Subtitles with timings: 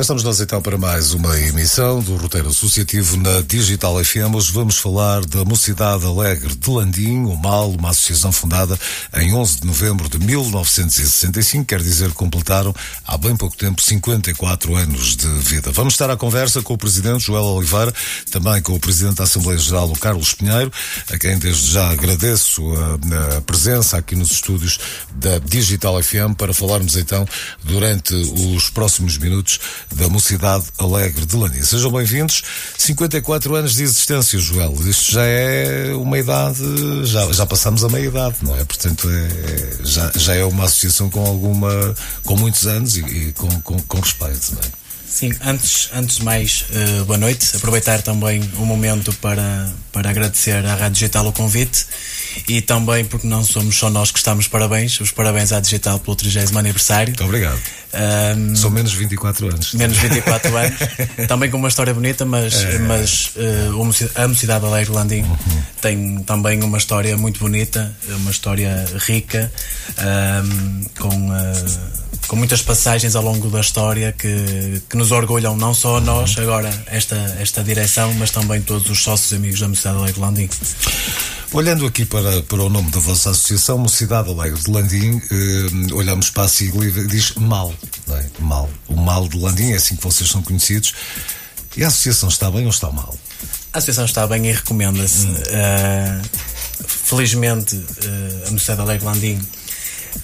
[0.00, 4.32] Estamos nós então para mais uma emissão do Roteiro Associativo na Digital FM.
[4.32, 8.78] Hoje vamos falar da Mocidade Alegre de Landim, o MAL, uma associação fundada
[9.16, 12.72] em 11 de novembro de 1965, quer dizer completaram
[13.04, 15.72] há bem pouco tempo 54 anos de vida.
[15.72, 17.92] Vamos estar à conversa com o Presidente Joel Oliveira,
[18.30, 20.72] também com o Presidente da Assembleia Geral, o Carlos Pinheiro,
[21.12, 24.78] a quem desde já agradeço a, a presença aqui nos estúdios
[25.16, 27.26] da Digital FM para falarmos então
[27.64, 29.58] durante os próximos minutos
[29.94, 31.62] da Mocidade Alegre de Landim.
[31.62, 32.42] Sejam bem-vindos.
[32.76, 34.74] 54 anos de existência, Joel.
[34.86, 36.62] Isto já é uma idade,
[37.04, 38.64] já, já passamos a meia idade, não é?
[38.64, 43.32] Portanto, é, é já, já é uma associação com alguma, com muitos anos e, e
[43.32, 44.88] com, com, com respeito, não é?
[45.08, 47.56] Sim, antes, antes de mais, uh, boa noite.
[47.56, 51.86] Aproveitar também o momento para, para agradecer à Rádio Digital o convite
[52.46, 56.16] e também porque não somos só nós que estamos parabéns, os parabéns à Digital pelo
[56.16, 57.08] 30 aniversário.
[57.08, 57.58] Muito obrigado.
[58.36, 59.74] Um, São menos 24 anos.
[59.74, 60.78] Menos 24 anos.
[61.26, 62.78] também com uma história bonita, mas, é.
[62.78, 65.62] mas uh, a Mocidade Alegre Landim uhum.
[65.80, 69.50] tem também uma história muito bonita, uma história rica,
[70.44, 71.30] um, com.
[71.30, 76.00] Uh, com muitas passagens ao longo da história que, que nos orgulham, não só a
[76.00, 80.14] nós, agora, esta, esta direção, mas também todos os sócios e amigos da Mocidade Alegre
[80.14, 80.48] de Landim.
[81.50, 86.28] Olhando aqui para, para o nome da vossa associação, Mocidade Alegre de Landim, eh, olhamos
[86.28, 87.72] para a sigla e diz mal,
[88.10, 88.26] é?
[88.38, 88.68] mal.
[88.86, 90.92] O mal de Landim é assim que vocês são conhecidos.
[91.74, 93.16] E a associação está bem ou está mal?
[93.72, 95.26] A associação está bem e recomenda-se.
[95.26, 95.32] Hum.
[95.32, 96.24] Uh,
[96.86, 99.48] felizmente, uh, a Mocidade Alegre de Landim,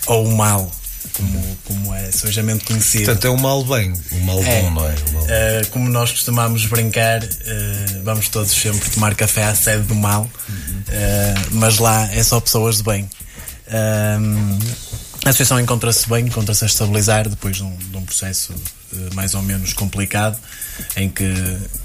[0.06, 0.70] ou o mal,
[1.14, 3.04] como, como é sujamente conhecido.
[3.04, 4.92] Portanto, é um mal bem, um mal é, bom, não é?
[4.92, 10.22] Uh, como nós costumamos brincar, uh, vamos todos sempre tomar café à sede do mal,
[10.22, 10.30] uh,
[11.52, 13.08] mas lá é só pessoas de bem.
[15.24, 18.52] a associação encontra-se bem, encontra-se a estabilizar depois de um, de um processo
[19.12, 20.38] mais ou menos complicado,
[20.96, 21.24] em que,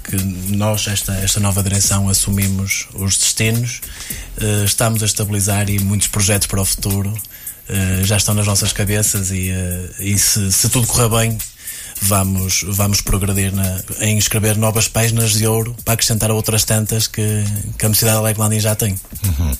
[0.04, 0.16] que
[0.54, 3.80] nós, esta, esta nova direção, assumimos os destinos,
[4.64, 7.12] estamos a estabilizar e muitos projetos para o futuro
[7.70, 11.38] uh, já estão nas nossas cabeças e, uh, e se, se, tudo correr bem,
[12.02, 17.44] vamos, vamos progredir na, em escrever novas páginas de ouro para acrescentar outras tantas que,
[17.78, 18.98] que a Mocidade Alegre já tem.
[19.24, 19.56] Uhum.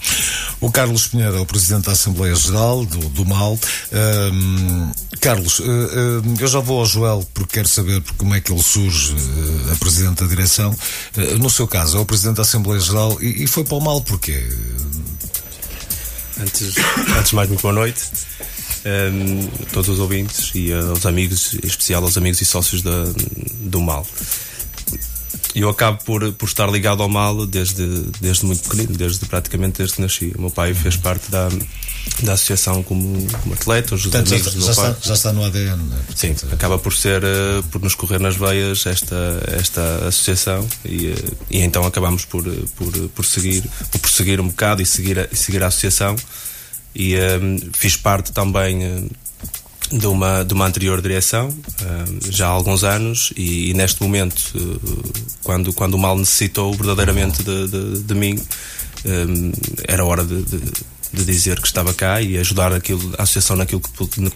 [0.61, 3.59] O Carlos Pinheiro é o Presidente da Assembleia Geral do, do MAL.
[3.93, 4.91] Um,
[5.21, 8.63] Carlos, uh, uh, eu já vou ao Joel porque quero saber como é que ele
[8.63, 10.75] surge uh, a Presidente da Direção.
[11.39, 14.01] no seu caso, é o Presidente da Assembleia Geral e, e foi para o MAL
[14.01, 14.43] porquê?
[16.39, 16.75] Antes,
[17.17, 18.03] antes de mais, muito boa noite
[18.85, 22.83] um, ehm, a todos os ouvintes e aos amigos, em especial aos amigos e sócios
[22.83, 23.05] da,
[23.61, 24.07] do MAL.
[25.55, 27.85] Eu acabo por, por estar ligado ao MAL desde,
[28.21, 30.33] desde muito pequenino, desde praticamente desde que nasci.
[30.37, 31.49] O meu pai fez parte da,
[32.23, 34.91] da associação como, como atleta, os Portanto, amigos já, do meu pai.
[34.91, 36.01] Está, já está no ADN, não é?
[36.15, 41.37] Sim, acaba por ser, uh, por nos correr nas veias esta, esta associação e, uh,
[41.51, 45.29] e então acabamos por, uh, por, por, seguir, por prosseguir um bocado e seguir a,
[45.31, 46.15] e seguir a associação
[46.95, 47.15] e
[47.73, 49.09] fiz parte também
[49.91, 51.53] de uma, de uma anterior direção,
[52.29, 54.41] já há alguns anos, e, e neste momento,
[55.43, 58.39] quando, quando o mal necessitou verdadeiramente de, de, de mim,
[59.89, 60.61] era hora de, de
[61.13, 63.91] de dizer que estava cá e ajudar aquilo, a associação naquilo que,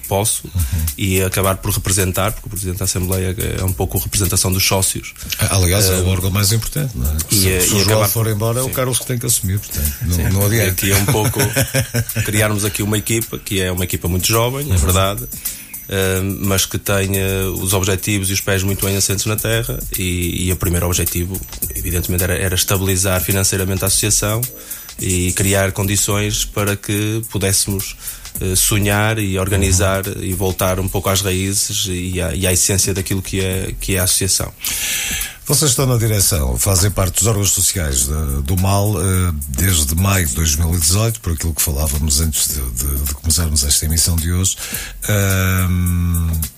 [0.09, 0.87] posso uhum.
[0.99, 4.65] e acabar por representar, porque o Presidente da Assembleia é um pouco a representação dos
[4.67, 5.15] sócios.
[5.39, 7.17] Ah, aliás, é o órgão mais importante, não é?
[7.31, 8.09] E, se, e se o acabar...
[8.09, 8.69] for embora, Sim.
[8.69, 10.23] é o Carlos que tem que assumir, portanto, não, Sim.
[10.31, 10.71] não adianta.
[10.71, 11.39] Aqui é um pouco
[12.25, 15.23] criarmos aqui uma equipa que é uma equipa muito jovem, é verdade.
[15.85, 20.47] Uh, mas que tenha os objetivos e os pés muito bem assentes na terra e,
[20.47, 21.39] e o primeiro objetivo
[21.77, 24.41] evidentemente era, era estabilizar financeiramente a associação
[24.99, 27.97] e criar condições para que pudéssemos
[28.41, 30.23] uh, sonhar e organizar uhum.
[30.23, 33.97] e voltar um pouco às raízes e à, e à essência daquilo que é, que
[33.97, 34.53] é a associação.
[35.47, 40.27] Vocês estão na direção, fazem parte dos órgãos sociais de, do MAL uh, desde maio
[40.27, 44.57] de 2018, por aquilo que falávamos antes de, de, de começarmos esta emissão de hoje.
[45.05, 46.54] Uh,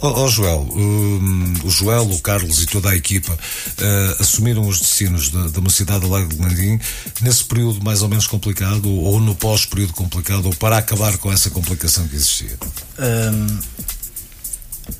[0.00, 4.80] Oh, oh Joel, um, o Joel, o Carlos e toda a equipa uh, assumiram os
[4.80, 6.80] destinos da, da Mocidade Alegre de Landim
[7.20, 11.50] nesse período mais ou menos complicado, ou no pós-período complicado, ou para acabar com essa
[11.50, 12.58] complicação que existia?
[12.98, 13.60] Um,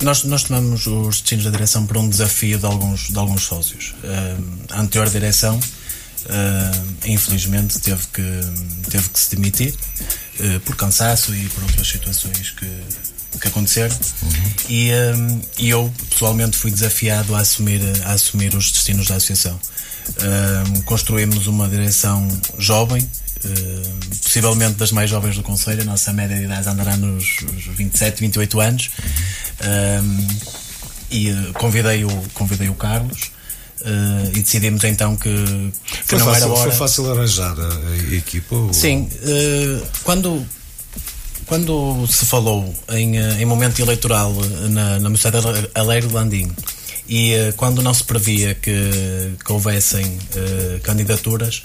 [0.03, 3.95] nós, nós tomamos os destinos da direção por um desafio de alguns, de alguns sócios.
[4.05, 8.41] Uh, a anterior direção, uh, infelizmente, teve que,
[8.91, 12.71] teve que se demitir uh, por cansaço e por outras situações que,
[13.41, 13.95] que aconteceram.
[14.23, 14.31] Uhum.
[14.69, 14.91] E,
[15.59, 19.59] e eu, pessoalmente, fui desafiado a assumir, a assumir os destinos da associação.
[20.85, 23.07] construímos uma direção jovem,
[23.45, 27.39] Uh, possivelmente das mais jovens do Conselho, a nossa média de idade andará nos
[27.77, 28.91] 27, 28 anos.
[29.61, 30.27] Uh,
[31.11, 33.33] e uh, convidei, o, convidei o Carlos.
[34.33, 36.71] e decidimos então que, que foi não fácil, era hora.
[36.71, 38.55] Foi fácil arranjar a, a equipa?
[38.55, 38.73] Ou...
[38.73, 39.09] Sim,
[40.05, 40.47] quando,
[41.53, 44.33] quando se falou em, em momento eleitoral
[44.71, 45.37] na, na Mocidade
[45.75, 46.51] Alegre de Landim
[47.07, 48.73] e quando não se previa que,
[49.45, 50.19] que houvessem
[50.83, 51.63] candidaturas,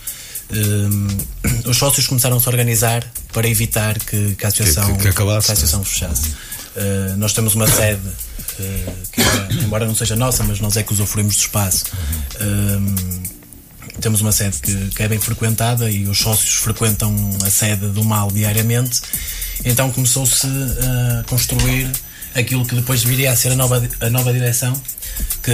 [1.66, 5.22] os sócios começaram -se a organizar para evitar que, que a associação, que, que, que,
[5.22, 6.32] a associação fechasse.
[6.32, 9.22] Uh, nós temos uma sede uh, que,
[9.64, 11.86] embora não seja nossa, mas nós é que usufruímos do espaço.
[14.02, 14.58] temos uma sede
[14.94, 19.00] que, é bem frequentada e os sócios frequentam a sede do MAL diariamente.
[19.66, 21.92] Então começou-se a construir
[22.36, 24.80] aquilo que depois viria a ser a nova, a nova direção,
[25.44, 25.52] que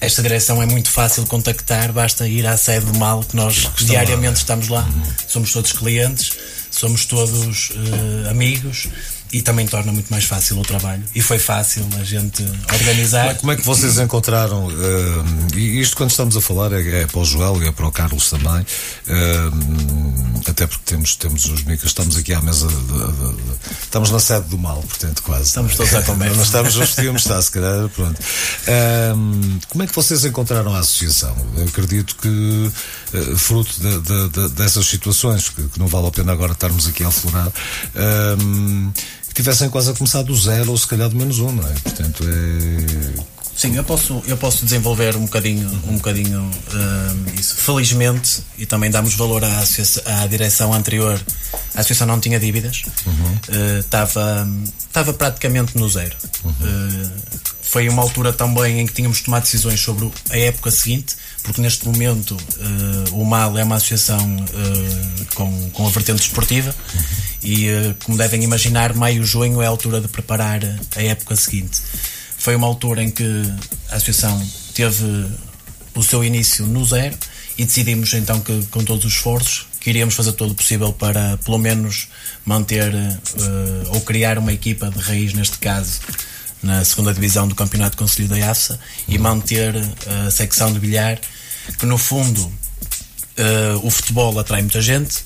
[0.00, 3.66] esta direção é muito fácil de contactar, basta ir à sede do mal, que nós
[3.76, 5.02] que diariamente lá, estamos lá, uhum.
[5.28, 6.32] somos todos clientes,
[6.70, 8.88] somos todos uh, amigos
[9.32, 11.02] e também torna muito mais fácil o trabalho.
[11.14, 13.22] E foi fácil a gente organizar.
[13.22, 14.66] Como é, como é que vocês encontraram?
[14.66, 17.86] Uh, e isto quando estamos a falar é, é, para o Joel e é para
[17.86, 22.74] o Carlos também, uh, até porque temos, temos os micas, estamos aqui à mesa, de,
[22.74, 25.44] de, de, estamos na sede do mal, portanto, quase.
[25.44, 26.36] Estamos todos a comer.
[26.36, 28.20] Nós estamos, nós podíamos estar, se calhar, pronto.
[28.20, 31.34] Uh, como é que vocês encontraram a associação?
[31.56, 32.70] Eu acredito que,
[33.38, 37.50] fruto de, dessas situações, que, que, não vale a pena agora estarmos aqui a aflorar
[39.32, 41.72] que tivessem quase a começar do zero ou se calhar do menos um, não é?
[41.72, 43.32] Portanto, é.
[43.56, 47.54] Sim, eu posso, eu posso desenvolver um bocadinho, um bocadinho uh, isso.
[47.56, 49.62] Felizmente, e também damos valor à,
[50.22, 51.18] à direção anterior,
[51.74, 52.82] a associação não tinha dívidas,
[53.80, 55.10] estava uhum.
[55.10, 56.16] uh, praticamente no zero.
[56.44, 56.50] Uhum.
[56.50, 57.10] Uh,
[57.72, 61.58] foi uma altura também em que tínhamos de tomar decisões sobre a época seguinte, porque
[61.62, 67.02] neste momento uh, o MAL é uma associação uh, com, com a vertente esportiva uhum.
[67.42, 70.60] e, uh, como devem imaginar, maio, junho é a altura de preparar
[70.94, 71.80] a época seguinte.
[72.36, 73.24] Foi uma altura em que
[73.90, 75.30] a associação teve
[75.94, 77.16] o seu início no zero
[77.56, 81.38] e decidimos então que, com todos os esforços, que iríamos fazer todo o possível para,
[81.38, 82.08] pelo menos,
[82.44, 82.92] manter
[83.88, 86.00] ou criar uma equipa de raiz, neste caso,
[86.62, 88.78] na segunda divisão do Campeonato Conselho da AFSA
[89.08, 89.74] e manter
[90.26, 91.18] a secção de bilhar,
[91.78, 95.24] que no fundo uh, o futebol atrai muita gente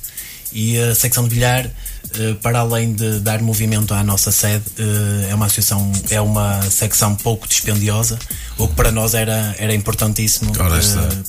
[0.53, 5.31] e a secção de bilhar, uh, para além de dar movimento à nossa sede, uh,
[5.31, 8.19] é uma associação, é uma secção pouco dispendiosa,
[8.57, 10.53] o que para nós era, era importantíssimo,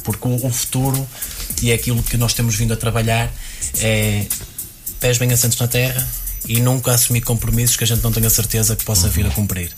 [0.03, 1.07] porque o, o futuro
[1.61, 3.31] e é aquilo que nós temos vindo a trabalhar
[3.79, 4.25] é
[4.99, 6.07] pés bem assentos na terra
[6.47, 9.71] e nunca assumir compromissos que a gente não tenha certeza que possa vir a cumprir.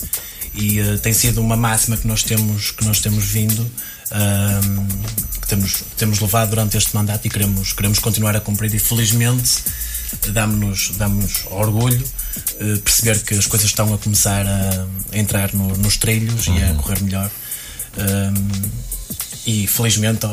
[0.54, 5.48] E uh, tem sido uma máxima que nós temos, que nós temos vindo, uh, que
[5.48, 8.74] temos, temos levado durante este mandato e queremos, queremos continuar a cumprir.
[8.74, 9.64] E felizmente
[10.32, 11.08] dá-nos dá
[11.52, 12.04] orgulho
[12.62, 16.58] uh, perceber que as coisas estão a começar a, a entrar no, nos trilhos uhum.
[16.58, 16.78] e a uhum.
[16.78, 17.32] correr melhor.
[19.46, 20.26] E felizmente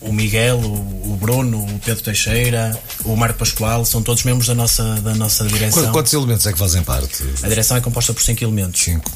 [0.00, 4.82] o Miguel, o, Bruno, o Pedro Teixeira, o Marco Pascoal, são todos membros da nossa,
[5.00, 5.90] da nossa direção.
[5.92, 7.24] Quantos elementos é que fazem parte?
[7.42, 9.10] A direção é composta por 5 elementos, cinco.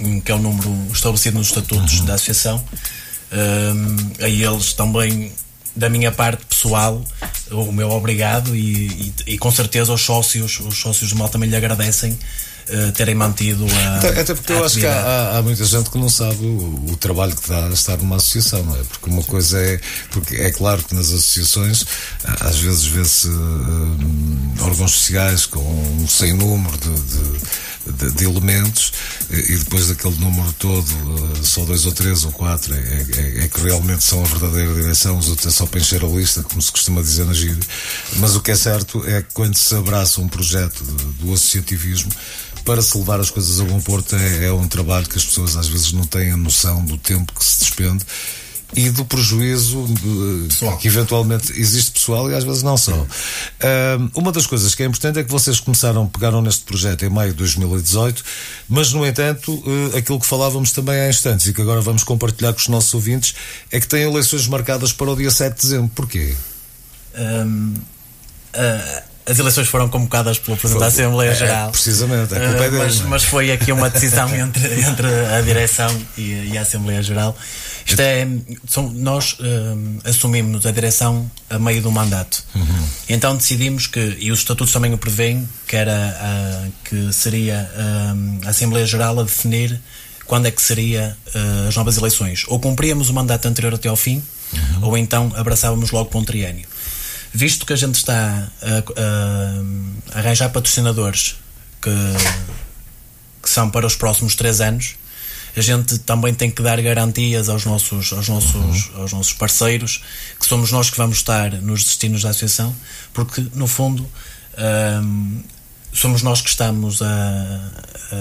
[0.00, 0.20] Uhum.
[0.20, 2.06] que é o número estabelecido nos estatutos uhum.
[2.06, 2.62] da associação.
[3.32, 5.32] Um, a eles também,
[5.74, 7.04] da minha parte pessoal,
[7.50, 11.48] o meu obrigado e, e, e com certeza os sócios, os sócios do mal também
[11.50, 12.16] lhe agradecem
[12.68, 13.96] uh, terem mantido a.
[13.96, 16.96] Até, até porque eu acho que há, há, muita gente que não sabe o, o,
[16.96, 18.82] trabalho que dá estar numa associação, não é?
[18.84, 19.80] Porque uma coisa é.
[20.10, 21.84] Porque é claro que nas associações
[22.40, 27.40] às vezes vê-se uh, órgãos sociais com um sem número de, de
[27.86, 28.92] de, de, elementos
[29.30, 30.86] e depois daquele número todo,
[31.42, 35.18] só dois ou três ou quatro é, é, é, que realmente são a verdadeira direção,
[35.18, 37.58] os outros é só para encher a lista, como se costuma dizer na gíria.
[38.16, 42.10] Mas o que é certo é que quando se abraça um projeto do associativismo,
[42.64, 45.56] para se levar as coisas a bom porto é, é um trabalho que as pessoas
[45.56, 48.04] às vezes não têm a noção do tempo que se despende
[48.74, 50.48] e do prejuízo de,
[50.78, 52.92] que eventualmente existe pessoal e às vezes não só.
[52.92, 53.06] Uh,
[54.14, 57.32] uma das coisas que é importante é que vocês começaram, pegaram neste projeto em maio
[57.32, 58.22] de 2018,
[58.68, 62.52] mas no entanto, uh, aquilo que falávamos também há instantes e que agora vamos compartilhar
[62.52, 63.34] com os nossos ouvintes
[63.70, 65.90] é que têm eleições marcadas para o dia 7 de dezembro.
[65.94, 66.34] Porquê?
[67.18, 67.74] Um,
[68.54, 71.70] uh, as eleições foram convocadas pelo Presidente da Assembleia é, Geral.
[71.70, 73.04] precisamente, a culpa é dele, mas, é?
[73.04, 77.36] mas foi aqui uma decisão entre, entre a direção e, e a Assembleia Geral.
[77.86, 78.26] Isto é,
[78.68, 82.44] são, nós uh, assumimos a direção a meio do mandato.
[82.54, 82.86] Uhum.
[83.08, 88.46] Então decidimos que, e os estatutos também o prevêem, que, era, uh, que seria uh,
[88.46, 89.80] a Assembleia Geral a definir
[90.26, 92.44] quando é que seria uh, as novas eleições.
[92.48, 94.22] Ou cumpríamos o mandato anterior até ao fim,
[94.52, 94.88] Uhum.
[94.88, 96.66] ou então abraçávamos logo para um triênio.
[97.32, 101.36] Visto que a gente está a, a arranjar patrocinadores
[101.80, 101.90] que,
[103.42, 104.94] que são para os próximos três anos,
[105.56, 110.02] a gente também tem que dar garantias aos nossos, aos nossos, aos nossos parceiros,
[110.38, 112.74] que somos nós que vamos estar nos destinos da associação,
[113.12, 114.08] porque no fundo
[115.02, 115.42] hum,
[115.92, 117.60] somos nós que estamos a,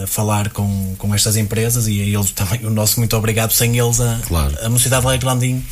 [0.04, 3.54] a falar com, com estas empresas e a eles também o nosso muito obrigado.
[3.54, 4.58] Sem eles, a, Claro.
[4.64, 5.64] a Mocidade Alegre Landim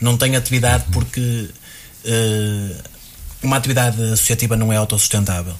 [0.00, 1.65] não tem atividade porque eh,
[3.42, 5.54] uma atividade associativa não é autossustentável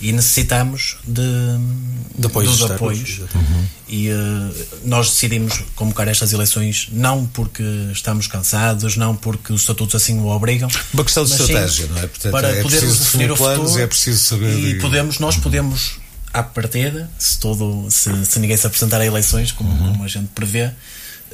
[0.00, 1.22] e necessitamos de,
[2.18, 3.68] De apoios dos externos, apoios exatamente.
[3.88, 9.94] e eh, nós decidimos convocar estas eleições não porque estamos cansados, não porque os estatutos
[9.94, 10.68] assim o obrigam.
[10.92, 12.06] Uma questão de mas sim estratégia, não é?
[12.08, 14.78] Portanto, para é podermos definir definir o planos futuro e é preciso saber E e-
[14.80, 15.92] podemos, nós podemos,
[16.32, 19.92] à partida, se, todo, se, se ninguém se apresentar a eleições, como, Uhum.
[19.92, 20.70] como a gente prevê,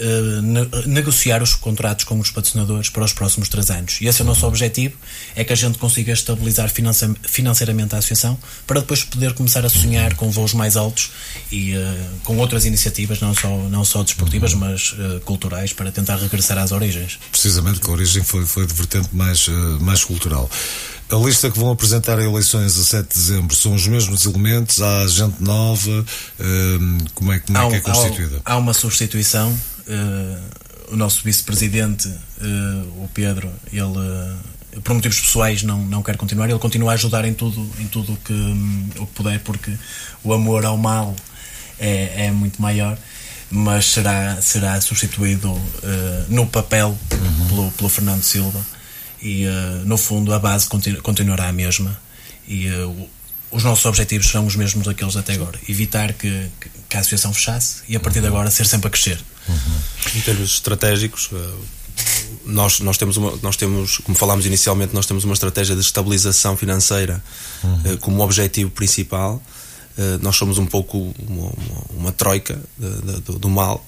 [0.00, 3.98] eh, ne- negociar os contratos com os patrocinadores para os próximos três anos.
[4.00, 4.94] E esse é o nosso objetivo,
[5.36, 6.70] é que a gente consiga estabilizar
[7.22, 11.10] financeiramente a associação para depois poder começar a sonhar com voos mais altos
[11.52, 14.60] e eh, com outras iniciativas, não só, não só desportivas, Uhum.
[14.60, 17.18] mas eh, culturais, para tentar regressar às origens.
[17.30, 19.46] precisamente que a origem foi, foi de vertente mais,
[19.80, 20.48] mais cultural.
[21.12, 24.80] A lista que vão apresentar a eleições a 7 de dezembro são os mesmos elementos?
[24.80, 26.04] Há gente nova?
[27.14, 28.40] como é, como é há, que é um- constituída?
[28.44, 29.56] há, há uma substituição.
[29.90, 30.38] Eh,
[30.92, 33.82] o nosso vice-presidente, eh, o Pedro, ele
[34.74, 36.48] eh, por motivos pessoais não, não quer continuar.
[36.48, 39.72] Ele continua a ajudar em tudo em tudo o que, hum, o que puder, porque
[40.22, 41.14] o amor ao mal
[41.78, 42.96] é, é muito maior.
[43.52, 46.96] Mas será, será substituído eh, no papel
[47.48, 48.64] pelo, pelo Fernando Silva
[49.20, 51.98] e eh, no fundo a base continu- continuará a mesma
[52.46, 53.08] e o-
[53.50, 55.58] os nossos objetivos serão os mesmos daqueles até agora.
[55.68, 59.18] Evitar que, que- a associação fechasse e a partir de agora ser sempre a crescer.
[60.14, 61.54] Em termos estratégicos, eh,
[62.46, 66.56] nós, nós, temos uma, nós temos, como falámos inicialmente, nós temos uma estratégia de estabilização
[66.56, 67.22] financeira
[67.84, 69.40] eh, como objetivo principal.
[69.96, 73.84] Eh, nós somos um pouco uma, uma, uma troika de- do, do mal,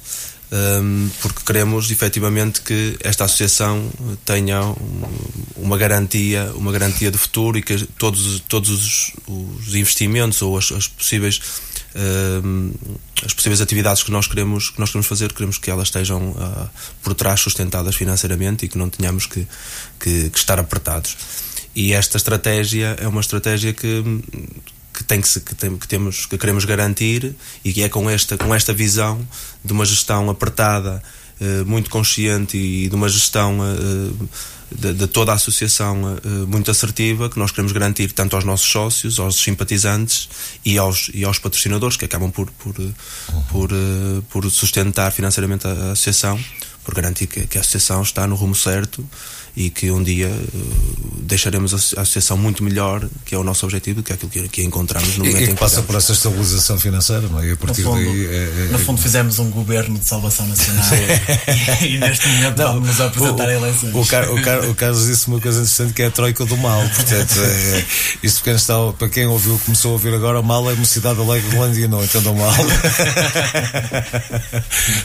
[1.20, 3.90] porque queremos efetivamente que esta associação
[4.24, 5.06] tenha um-
[5.56, 10.70] uma garantia, uma garantia de futuro e que todos, todos os, os investimentos ou as,
[10.72, 11.40] as possíveis
[13.24, 16.68] as possíveis atividades que nós queremos que nós queremos fazer queremos que elas estejam ah,
[17.02, 19.46] por trás sustentadas financeiramente e que não tenhamos que,
[20.00, 21.16] que, que estar apertados.
[21.74, 24.02] E esta estratégia é uma estratégia que
[24.92, 27.34] que tem que, se, que, tem, que temos que queremos garantir
[27.64, 29.26] e que é com esta com esta visão
[29.64, 31.02] de uma gestão apertada
[31.40, 34.26] eh, muito consciente e de uma gestão eh,
[34.74, 38.70] de, de toda a associação eh, muito assertiva que nós queremos garantir tanto aos nossos
[38.70, 40.28] sócios, aos simpatizantes
[40.64, 42.92] e aos, e aos patrocinadores que acabam por, por, eh,
[43.50, 46.38] por, eh, por sustentar financeiramente a, a associação,
[46.84, 49.06] por garantir que, que a associação está no rumo certo
[49.56, 50.58] e que um dia eh,
[51.22, 54.30] deixaremos a, asso- a associação muito melhor, que é o nosso objetivo, que é aquilo
[54.30, 57.28] que, que encontramos no E, momento e em que que passa por essa estabilização financeira,
[57.28, 57.46] não é?
[57.46, 58.26] E a no partir fundo, daí.
[58.26, 60.84] É, é- no fundo fizemos um governo de salvação nacional
[61.82, 65.28] e, e neste momento vamos apresentar a eleições O, Car, o, Car, o Carlos disse
[65.28, 66.80] uma coisa interessante que é a troika do mal.
[66.88, 67.84] Portanto, é,
[68.22, 70.84] isto para quem, está, para quem ouviu, começou a ouvir agora, o mal é uma
[70.84, 72.52] cidade alegre de Lândia, não entendam mal.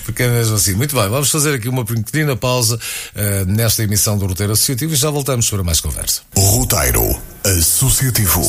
[0.05, 0.73] Porque é mesmo assim.
[0.73, 2.79] Muito bem, vamos fazer aqui uma pequenina pausa
[3.15, 6.21] eh, nesta emissão do Roteiro Associativo e já voltamos para mais conversa.
[6.37, 8.41] Roteiro Associativo.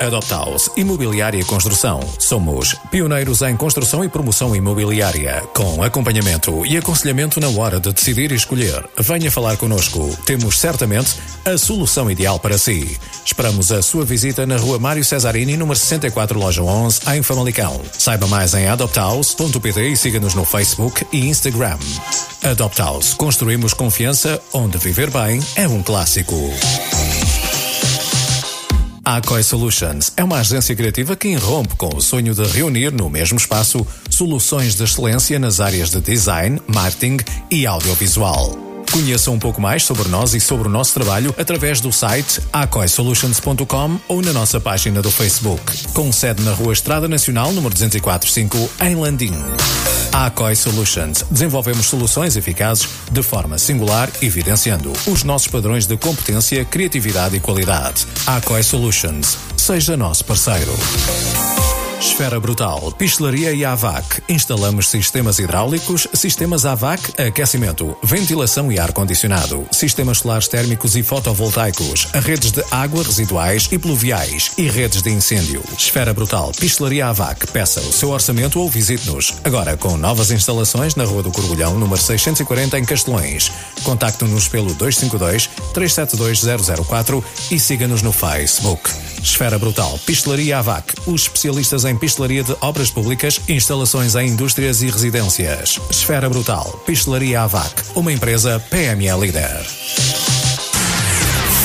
[0.00, 1.98] Adoptaus Imobiliária e Construção.
[2.20, 8.30] Somos pioneiros em construção e promoção imobiliária, com acompanhamento e aconselhamento na hora de decidir
[8.30, 8.88] e escolher.
[8.96, 10.16] Venha falar connosco.
[10.24, 12.96] Temos certamente a solução ideal para si.
[13.26, 17.80] Esperamos a sua visita na Rua Mário Cesarini, número 64, loja 11, em Famalicão.
[17.98, 21.78] Saiba mais em adoptaus.pt e siga-nos no Facebook e Instagram.
[22.40, 23.14] Adoptaus.
[23.14, 26.36] Construímos confiança onde viver bem é um clássico.
[29.10, 33.10] A Acoy Solutions é uma agência criativa que irrompe com o sonho de reunir no
[33.10, 37.16] mesmo espaço soluções de excelência nas áreas de design, marketing
[37.50, 38.69] e audiovisual.
[38.92, 44.00] Conheça um pouco mais sobre nós e sobre o nosso trabalho através do site acoisolutions.com
[44.08, 48.96] ou na nossa página do Facebook, com sede na Rua Estrada Nacional, número 2045, em
[48.96, 49.32] Landim.
[50.12, 51.24] Acoy Solutions.
[51.30, 58.06] Desenvolvemos soluções eficazes de forma singular, evidenciando os nossos padrões de competência, criatividade e qualidade.
[58.26, 59.38] Acoy Solutions.
[59.56, 60.72] Seja nosso parceiro.
[62.00, 64.22] Esfera Brutal, Pistelaria e AVAC.
[64.26, 72.52] Instalamos sistemas hidráulicos, sistemas AVAC, aquecimento, ventilação e ar-condicionado, sistemas solares térmicos e fotovoltaicos, redes
[72.52, 75.62] de água residuais e pluviais e redes de incêndio.
[75.76, 77.46] Esfera Brutal, Pistelaria AVAC.
[77.48, 79.34] Peça o seu orçamento ou visite-nos.
[79.44, 83.52] Agora com novas instalações na Rua do Corgulhão, número 640 em Castelões.
[83.82, 86.40] Contacte-nos pelo 252 372
[86.86, 88.90] 004 e siga-nos no Facebook.
[89.22, 94.90] Esfera Brutal, Pistelaria AVAC, os especialistas em pistelaria de obras públicas, instalações em indústrias e
[94.90, 95.78] residências.
[95.90, 100.29] Esfera Brutal, Pistelaria AVAC, uma empresa PME líder.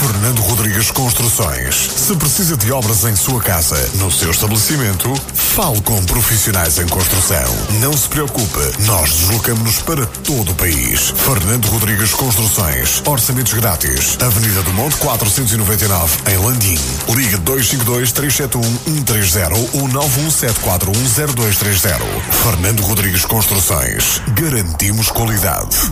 [0.02, 1.90] Fernando Rodrigues Construções.
[1.96, 7.44] Se precisa de obras em sua casa, no seu estabelecimento, fale com profissionais em construção.
[7.80, 11.14] Não se preocupe, nós deslocamos-nos para todo o país.
[11.16, 13.02] Fernando Rodrigues Construções.
[13.06, 14.18] Orçamentos grátis.
[14.22, 16.78] Avenida do Monte 499, em Landim.
[17.10, 18.62] Ligue 252 371
[19.06, 22.00] 130 ou 917410230.
[22.44, 24.22] Fernando Rodrigues Construções.
[24.36, 25.92] Garantimos qualidade.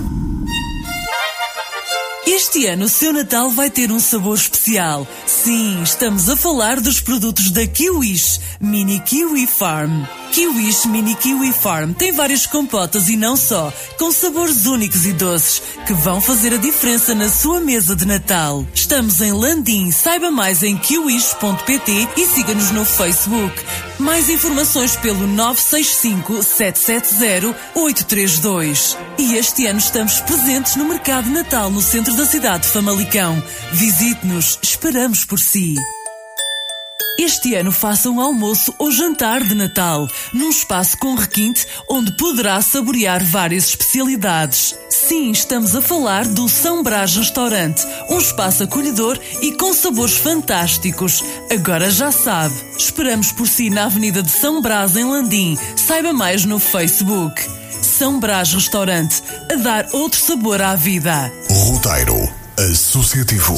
[2.25, 5.05] Este ano o seu Natal vai ter um sabor especial.
[5.27, 10.03] Sim, estamos a falar dos produtos da Kiwish Mini Kiwi Farm.
[10.31, 15.61] Kiwish Mini Kiwi Farm tem várias compotas e não só, com sabores únicos e doces
[15.85, 18.65] que vão fazer a diferença na sua mesa de Natal.
[18.73, 23.53] Estamos em Landim, saiba mais em kiwish.pt e siga-nos no Facebook.
[23.99, 28.97] Mais informações pelo 965 770 832.
[29.17, 33.41] E este ano estamos presentes no Mercado Natal no centro da cidade de Famalicão.
[33.71, 35.75] Visite-nos, esperamos por si.
[37.17, 42.61] Este ano faça um almoço ou jantar de Natal, num espaço com requinte onde poderá
[42.61, 44.75] saborear várias especialidades.
[44.89, 51.23] Sim, estamos a falar do São Brás Restaurante, um espaço acolhedor e com sabores fantásticos.
[51.51, 55.57] Agora já sabe, esperamos por si na Avenida de São Brás, em Landim.
[55.75, 57.62] Saiba mais no Facebook.
[57.93, 59.21] São Brás Restaurante,
[59.51, 61.31] a dar outro sabor à vida.
[61.47, 63.53] Roteiro Associativo.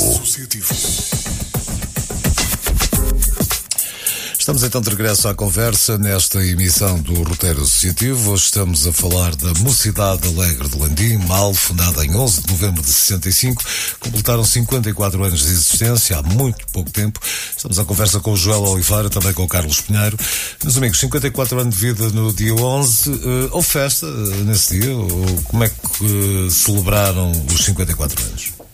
[4.46, 8.30] Estamos então de regresso à conversa nesta emissão do Roteiro Associativo.
[8.30, 12.84] Hoje estamos a falar da Mocidade Alegre de Landim, mal fundada em 11 de novembro
[12.84, 13.64] de 65.
[14.00, 17.20] Completaram 54 anos de existência, há muito pouco tempo.
[17.58, 20.16] Estamos à conversa com o Joel Oliveira, também com o Carlos Pinheiro.
[20.64, 23.10] Meus amigos, 54 anos de vida no dia 11.
[23.10, 24.96] Uh, houve festa uh, nesse dia?
[24.96, 28.65] Ou como é que uh, celebraram os 54 anos?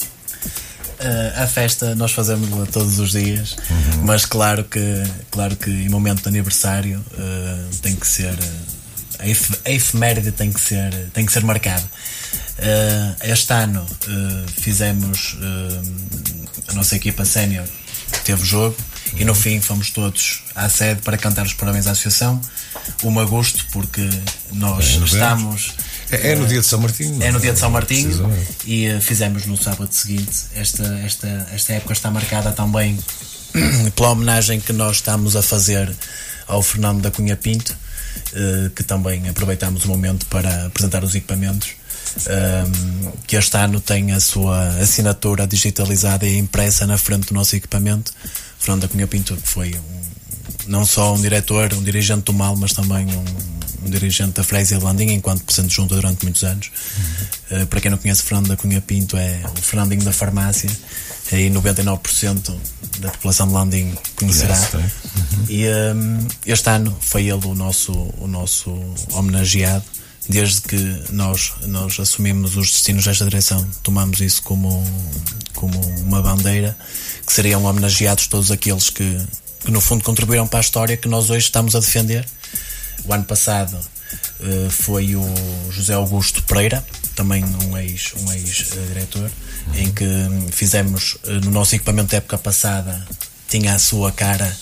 [1.02, 4.04] Uh, a festa nós fazemos todos os dias, uhum.
[4.04, 8.38] mas claro que, claro que em momento de aniversário uh, tem que ser
[9.18, 11.82] a, ef a efeméride tem que ser tem que ser marcada.
[11.82, 13.84] Uh, este ano
[14.58, 15.38] fizemos
[16.68, 17.66] a nossa equipa sénior
[18.24, 18.78] teve jogo
[19.14, 19.20] uhum.
[19.20, 22.40] e no fim fomos todos à sede para cantar os parabéns à associação.
[23.04, 24.08] Um agosto porque
[24.52, 25.74] nós estamos
[26.12, 27.24] é, é, no dia de São Martinho.
[27.24, 28.32] É no dia de São Martinho
[28.66, 30.46] e uh, fizemos no sábado seguinte.
[30.56, 32.98] Esta, esta, esta época está marcada também
[33.96, 35.92] pela homenagem que nós estamos a fazer
[36.48, 37.76] ao Fernando da Cunha Pinto,
[38.34, 41.82] uh, que também aproveitamos o momento para apresentar os equipamentos.
[42.28, 47.56] Ehm, que este ano tem a sua assinatura digitalizada e impressa na frente do nosso
[47.56, 48.12] equipamento.
[48.60, 50.02] Fernando da Cunha Pinto foi um,
[50.68, 53.26] não só um diretor, um dirigente do mal, mas também um,
[53.86, 56.72] um dirigente da Fresia Landinha, enquanto presidente junta durante muitos anos.
[56.98, 57.64] Uhum.
[57.64, 60.70] Uh, para quem não conhece Fernando da Cunha Pinto, é o Fernandinho da farmácia,
[61.32, 62.56] e 99%
[63.00, 64.56] da população de Landim conhecerá.
[64.56, 65.46] Yes, uhum.
[65.50, 68.72] E um, este ano foi ele o nosso, o nosso
[69.14, 69.86] homenageado.
[70.30, 74.84] Desde que nós, nós assumimos os destinos desta direção, tomamos isso como,
[75.56, 76.78] como uma bandeira,
[77.26, 79.18] que seriam homenageados todos aqueles que,
[79.66, 82.26] que no fundo contribuíram para a história que nós hoje estamos a defender
[83.06, 83.78] o ano passado
[84.40, 85.26] uh, foi o
[85.72, 86.86] José Augusto Pereira,
[87.16, 90.06] também um ex-diretor, um ex, uh, em que
[90.52, 93.06] fizemos uh, no nosso equipamento da época passada,
[93.48, 94.56] tinha a sua cara.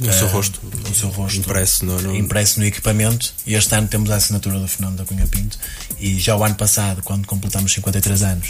[0.00, 1.38] O seu rosto, o seu rosto.
[1.38, 2.16] Impresso no, no...
[2.16, 3.32] impresso no equipamento.
[3.46, 5.56] E este ano temos a assinatura do Fernando da Cunha Pinto.
[5.96, 8.48] E já o ano passado, quando completamos 53 anos,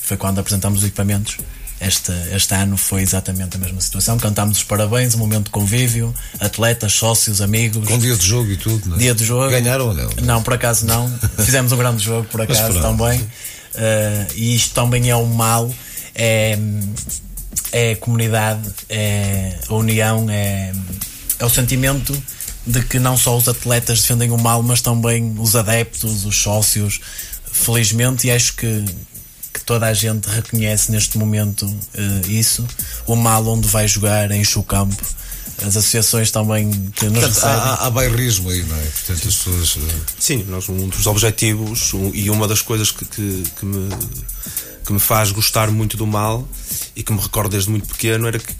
[0.00, 1.38] foi quando apresentamos os equipamentos
[1.86, 4.18] este, este ano foi exatamente a mesma situação.
[4.18, 7.86] Cantámos os parabéns, um momento de convívio, atletas, sócios, amigos.
[7.86, 8.98] Com dia de jogo e tudo, não é?
[8.98, 9.50] Dia de jogo.
[9.50, 10.10] Ganharam ou não?
[10.22, 11.12] Não, por acaso não.
[11.44, 13.20] Fizemos um grande jogo, por acaso também.
[14.34, 15.72] e isto também é um mal,
[16.14, 16.58] é,
[17.72, 20.72] é a comunidade, é a união, é,
[21.38, 22.20] é o sentimento
[22.66, 27.00] de que não só os atletas defendem o mal, mas também os adeptos, os sócios,
[27.50, 28.84] felizmente, e acho que
[29.64, 32.66] toda a gente reconhece neste momento uh, isso,
[33.06, 35.02] o mal onde vai jogar, enche o campo.
[35.58, 38.80] As associações também que nos Portanto, há, há bairrismo aí, não é?
[38.80, 39.76] Portanto, as pessoas.
[39.76, 39.88] Uh...
[40.18, 43.88] Sim, nós, um dos objetivos um, e uma das coisas que, que, que, me,
[44.84, 46.48] que me faz gostar muito do mal
[46.96, 48.54] e que me recordo desde muito pequeno era que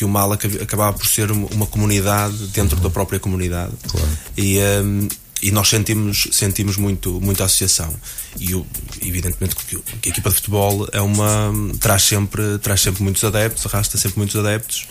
[0.00, 2.82] que o mal acabava por ser uma comunidade dentro uhum.
[2.82, 3.72] da própria comunidade.
[3.86, 4.08] Claro.
[4.34, 5.08] E, um,
[5.42, 7.94] e nós sentimos, sentimos muito, muito a associação.
[8.38, 8.66] E eu,
[9.02, 11.52] evidentemente que, a equipa de futebol é uma.
[11.80, 14.86] traz sempre, traz sempre muitos adeptos, arrasta sempre muitos adeptos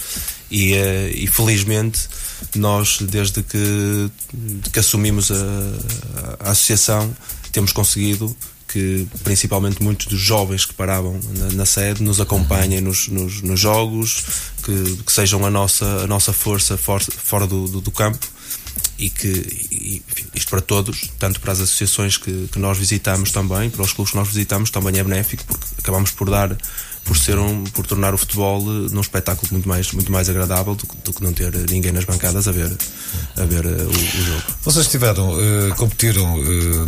[0.50, 2.08] e, uh, e felizmente
[2.56, 4.12] nós, desde que,
[4.72, 5.36] que assumimos a,
[6.40, 7.16] a associação,
[7.52, 8.36] temos conseguido
[8.68, 13.60] que principalmente muitos dos jovens que paravam na, na sede nos acompanhem nos, nos, nos
[13.60, 14.24] jogos,
[14.64, 18.28] que, que, sejam a nossa, a nossa força for, fora do, do, do, campo
[19.00, 20.02] e que
[20.36, 24.12] isto para todos, tanto para as associações que, que nós visitamos também, para os clubes
[24.12, 26.56] que nós visitamos também é benéfico porque acabamos por dar
[27.10, 30.76] por ser um, por tornar o futebol eh, num espetáculo muito mais, muito mais agradável
[30.76, 32.72] do, do que não ter ninguém nas bancadas a ver,
[33.36, 34.44] a ver uh, o, o, jogo.
[34.62, 36.86] Vocês tiveram, uh, competiram uh,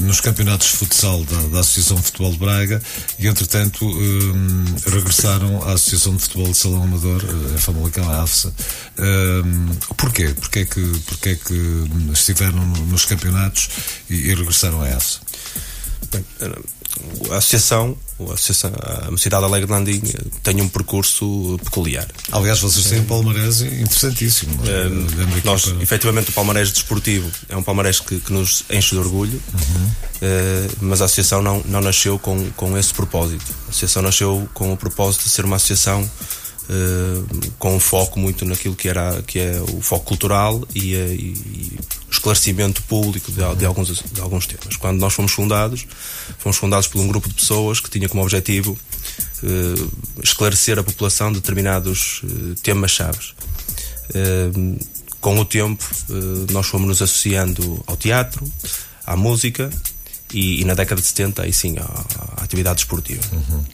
[0.00, 2.82] nos campeonatos de futsal da, da, Associação de Futebol de Braga
[3.18, 3.86] e, entretanto,
[4.86, 7.22] regressaram à Associação de Futebol de Salão Amador,
[7.54, 8.54] a Famalicão, a AFSA.
[9.98, 10.28] porquê?
[10.28, 11.84] Porquê é que, porquê é que
[12.14, 13.68] estiveram nos campeonatos
[14.08, 15.20] e, e regressaram à AFSA?
[16.10, 16.24] Bem,
[17.30, 20.02] a associação, a, associação, a Mocidade Alegre de Landim
[20.42, 22.06] tem um percurso peculiar.
[22.30, 24.58] Aliás, vocês têm um palmarés interessantíssimo.
[24.66, 24.86] É?
[24.86, 25.06] Um,
[25.44, 25.82] nós, para...
[25.82, 29.86] efetivamente, o palmarés desportivo é um palmarés que, que nos enche de orgulho, uhum.
[29.86, 33.44] uh, mas a associação não, não nasceu com, com esse propósito.
[33.66, 36.41] A associação nasceu com o propósito de ser uma associação Uh,
[37.58, 41.78] com um foco muito naquilo que era que é o foco cultural e, uh, e
[42.08, 44.76] o esclarecimento público de, de, alguns, de alguns temas.
[44.76, 45.86] Quando nós fomos fundados,
[46.38, 48.78] fomos fundados por um grupo de pessoas que tinha como objetivo
[49.42, 52.22] uh, esclarecer a população de determinados
[52.62, 53.34] temas chaves.
[55.20, 55.84] com o tempo,
[56.52, 58.44] nós fomos nos associando ao teatro,
[59.06, 59.70] à música
[60.32, 63.22] e, e na década de 70, aí sim, à, à atividade esportiva.
[63.32, 63.64] Uhum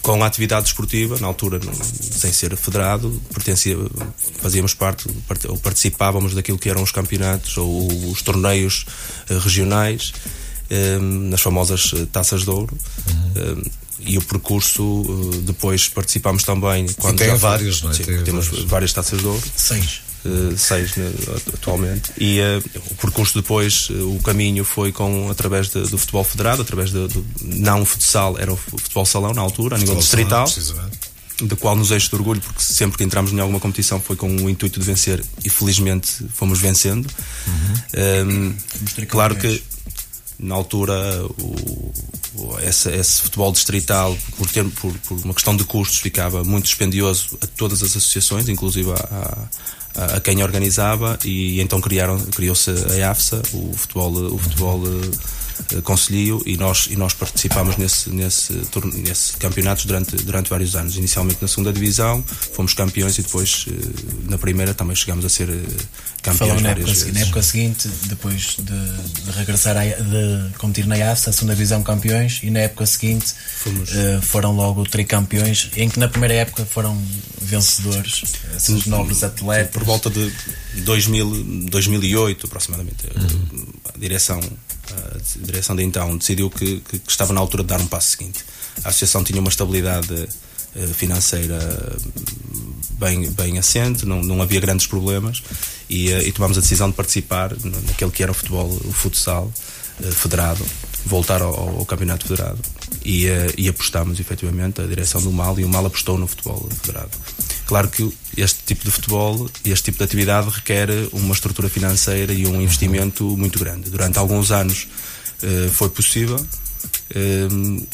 [0.00, 3.76] com a atividade esportiva, na altura sem ser federado, pertencia,
[4.40, 5.08] fazíamos parte
[5.48, 8.86] ou participávamos daquilo que eram os campeonatos ou os torneios
[9.30, 10.12] uh, regionais,
[10.70, 12.76] um, ehm, nas famosas eh, taças de ouro.
[13.08, 13.14] Uhum.
[13.14, 13.62] Um, ehm,
[14.04, 16.86] e o percurso, uh, depois participámos também.
[16.98, 17.94] Quando e tem vários, não é?
[17.94, 18.64] Sim, temos vários.
[18.64, 19.42] várias taças de ouro.
[19.56, 20.00] Seis.
[20.24, 21.12] Uh, seis né,
[21.52, 22.12] atualmente.
[22.16, 26.62] E uh, o percurso depois uh, o caminho foi com através de, do futebol federado
[26.62, 30.46] através de, do não futsal era o futebol salão na altura a nível distrital
[31.42, 34.28] da qual nos enche de orgulho porque sempre que entramos em alguma competição foi com
[34.28, 37.08] o intuito de vencer e felizmente fomos vencendo.
[37.48, 38.54] Uhum.
[38.54, 39.60] um, claro que
[40.38, 40.94] na altura
[41.38, 41.92] o,
[42.34, 46.64] o, esse, esse, futebol distrital por, ter, por, por, uma questão de custos ficava muito
[46.64, 49.48] dispendioso a todas as associações inclusive a,
[49.96, 54.80] a, quem organizava e então criaram criou-se a AFSA, o futebol o futebol
[55.76, 58.52] uh, conselhio e nós e nós participámos nesse nesse
[58.94, 64.30] nesse campeonatos durante durante vários anos inicialmente na segunda divisão fomos campeões e depois uh,
[64.30, 65.62] na primeira também chegámos a ser uh,
[66.22, 71.30] campeões na época, na época seguinte depois de, de regressar a, de competir na AFSA
[71.30, 73.90] a segunda divisão campeões e na época seguinte fomos.
[74.22, 76.96] foram logo tricampeões em que na primeira época foram
[77.40, 78.22] vencedores
[78.56, 80.32] esses novos atletas por volta de
[80.84, 83.66] 2000, 2008 aproximadamente uhum.
[83.94, 84.40] a direção
[84.92, 88.10] a direção de então decidiu que, que, que, estava na altura de dar um passo
[88.10, 88.44] seguinte.
[88.84, 91.58] A associação tinha uma estabilidade uh, financeira
[92.92, 95.42] bem, bem assente não, não havia grandes problemas
[95.88, 97.52] e, uh, e tomámos a decisão de participar
[97.86, 99.52] naquele que era o futebol o futsal
[100.00, 100.64] uh, federado
[101.04, 102.60] voltar ao, ao, campeonato federado.
[103.04, 103.26] E,
[103.58, 107.10] e apostámos efetivamente a direção do Mal e o Mal apostou no futebol federado
[107.72, 112.46] Claro que este tipo de futebol, este tipo de atividade requer uma estrutura financeira e
[112.46, 113.88] um investimento muito grande.
[113.88, 114.86] Durante alguns anos
[115.42, 116.36] uh, foi possível.
[116.36, 117.86] Uh,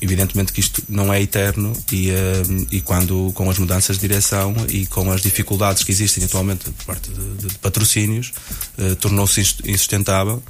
[0.00, 4.52] evidentemente que isto não é eterno e, uh, e quando com as mudanças de direção
[4.68, 8.32] e com as dificuldades que existem atualmente por parte de, de patrocínios
[8.98, 10.42] tornou-se insustentável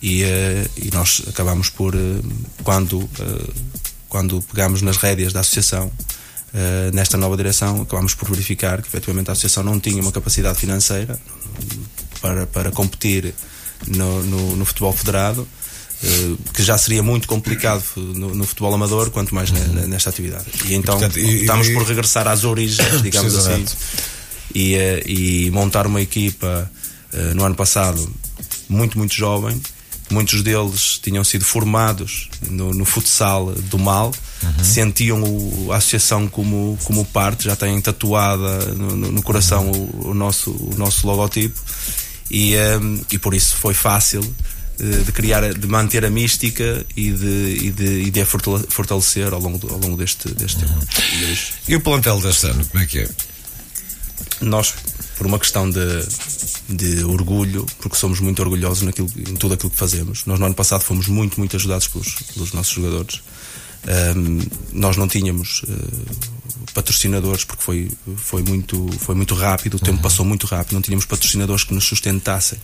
[0.00, 0.22] e,
[0.76, 1.92] e, nós acabamos por
[2.62, 3.08] quando
[4.08, 5.90] quando pegamos nas rédeas da associação
[6.54, 10.56] eh, nesta nova direção, acabámos por verificar que efetivamente a associação não tinha uma capacidade
[10.56, 11.18] financeira
[12.20, 13.34] para, para competir
[13.88, 15.48] no, no, no futebol federado.
[16.00, 19.88] eh, que já seria muito complicado no, no futebol amador, quanto mais uhum.
[19.88, 20.44] nesta atividade.
[20.66, 23.64] E então estamos por regressar às origens, digamos assim,
[24.54, 26.70] e, eh, e montar uma equipa
[27.36, 28.12] no ano passado
[28.68, 29.60] muito, muito jovem.
[30.10, 34.12] Muitos deles tinham sido formados no, no futsal do Mal,
[34.42, 34.64] uhum.
[34.64, 40.14] sentiam o, a associação como, como parte, já têm tatuada no, no coração o, o,
[40.14, 41.60] nosso, o nosso logotipo,
[42.30, 44.20] e, um, e por isso foi fácil
[44.76, 49.40] de criar, de manter a mística e de, e de, e de a fortalecer ao
[49.40, 50.80] longo, ao longo deste, deste uhum.
[51.68, 53.08] E o plantel deste ano, como é que é?
[54.40, 54.74] Nós,
[55.16, 55.80] por uma questão de,
[56.68, 60.24] de orgulho, porque somos muito orgulhosos naquilo, em tudo aquilo que fazemos.
[60.26, 63.22] Nós no ano passado fomos muito, muito ajudados pelos, pelos nossos jogadores.
[64.16, 64.40] Um,
[64.72, 70.02] nós não tínhamos uh, patrocinadores porque foi, foi, muito, foi muito rápido, o tempo uhum.
[70.02, 72.58] passou muito rápido, não tínhamos patrocinadores que nos sustentassem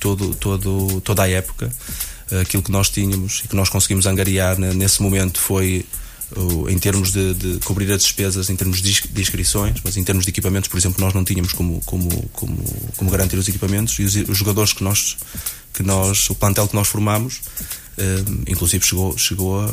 [0.00, 1.72] todo, todo, toda a época.
[2.32, 5.86] Uh, aquilo que nós tínhamos e que nós conseguimos angariar nesse momento foi
[6.68, 10.30] em termos de, de, cobrir as despesas, em termos de, inscrições, mas em termos de
[10.30, 12.56] equipamentos, por exemplo, nós não tínhamos como, como, como,
[12.96, 15.16] como garantir os equipamentos e os, os jogadores que nós,
[15.72, 17.40] que nós, o plantel que nós formamos,
[17.98, 19.70] eh, inclusive chegou, chegou a,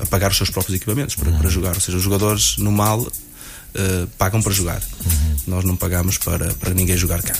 [0.00, 1.74] a, pagar os seus próprios equipamentos para, para jogar.
[1.74, 4.80] Ou seja, os jogadores no mal uh, pagam para jogar.
[5.04, 5.36] Uhum.
[5.48, 7.34] Nós não pagamos para, para ninguém jogar cá.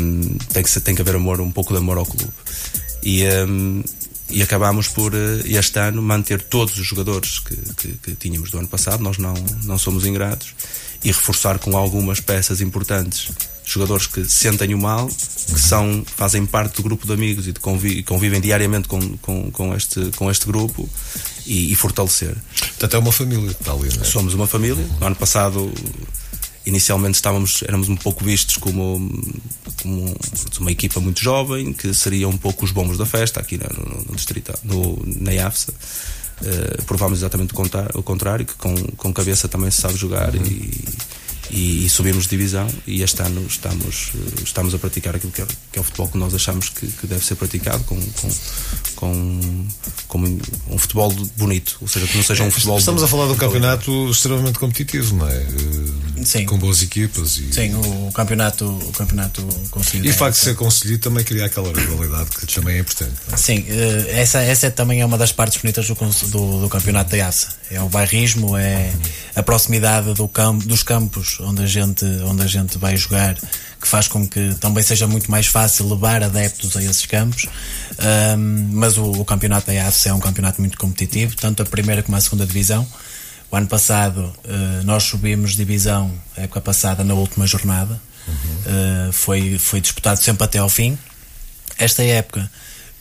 [0.00, 2.32] Um, tem, que, tem que haver amor, um pouco de amor ao clube.
[3.02, 3.84] E, um,
[4.30, 8.58] e acabámos por eh, este ano manter todos os jogadores que, que, que, tínhamos do
[8.58, 10.54] ano passado, nós não, não somos ingratos,
[11.02, 13.30] e reforçar com algumas peças importantes
[13.64, 17.60] jogadores que sentem o mal, que são, fazem parte do grupo de amigos e de
[17.60, 20.88] convivem, convivem diariamente com, com, com, este, com este grupo
[21.46, 22.34] e, e fortalecer.
[22.60, 24.04] Portanto, é uma família que está ali, não é?
[24.04, 24.84] Somos uma família.
[24.98, 25.70] No ano passado
[26.68, 29.00] inicialmente estávamos éramos um pouco vistos como,
[29.82, 30.16] como
[30.60, 34.14] uma equipa muito jovem que seria um pouco os bombos da festa aqui no, no
[34.14, 37.54] distrito no, na IAFSA uh, provámos exatamente
[37.94, 40.44] o contrário que com, com cabeça também se sabe jogar uhum.
[40.44, 40.84] e
[41.50, 44.12] e, e, subimos de divisão e este ano estamos,
[44.44, 47.06] estamos a praticar aquilo que é, que é o futebol que nós achamos que, que
[47.06, 48.30] deve ser praticado com, com,
[48.96, 49.66] com,
[50.06, 50.38] com,
[50.70, 52.78] um futebol bonito, ou seja, que não seja um futebol.
[52.78, 55.46] Estamos a falar de um campeonato extremamente competitivo, não é?
[56.24, 56.44] Sim.
[56.44, 57.38] Com boas equipas.
[57.38, 57.52] E...
[57.52, 59.46] Sim, o campeonato, o campeonato
[59.94, 63.14] E o facto de ser conseguido também cria aquela rivalidade que também é importante.
[63.36, 67.26] Sim, eh, essa, essa também é uma das partes bonitas do, do, do campeonato da
[67.26, 67.57] ASA.
[67.70, 68.90] É o bairrismo, é
[69.36, 73.34] a proximidade do campo, dos campos onde a gente, onde a gente vai jogar,
[73.80, 77.46] que faz com que também seja muito mais fácil levar adeptos a esses campos.
[78.36, 82.02] Um, mas o, o, campeonato da AFC é um campeonato muito competitivo, tanto a primeira
[82.02, 82.86] como a segunda divisão.
[83.50, 88.00] O ano passado uh, nós subimos divisão, a época passada, na última jornada.
[88.26, 89.08] Uhum.
[89.08, 90.98] Uh, foi, foi disputado sempre até ao fim.
[91.78, 92.50] Esta época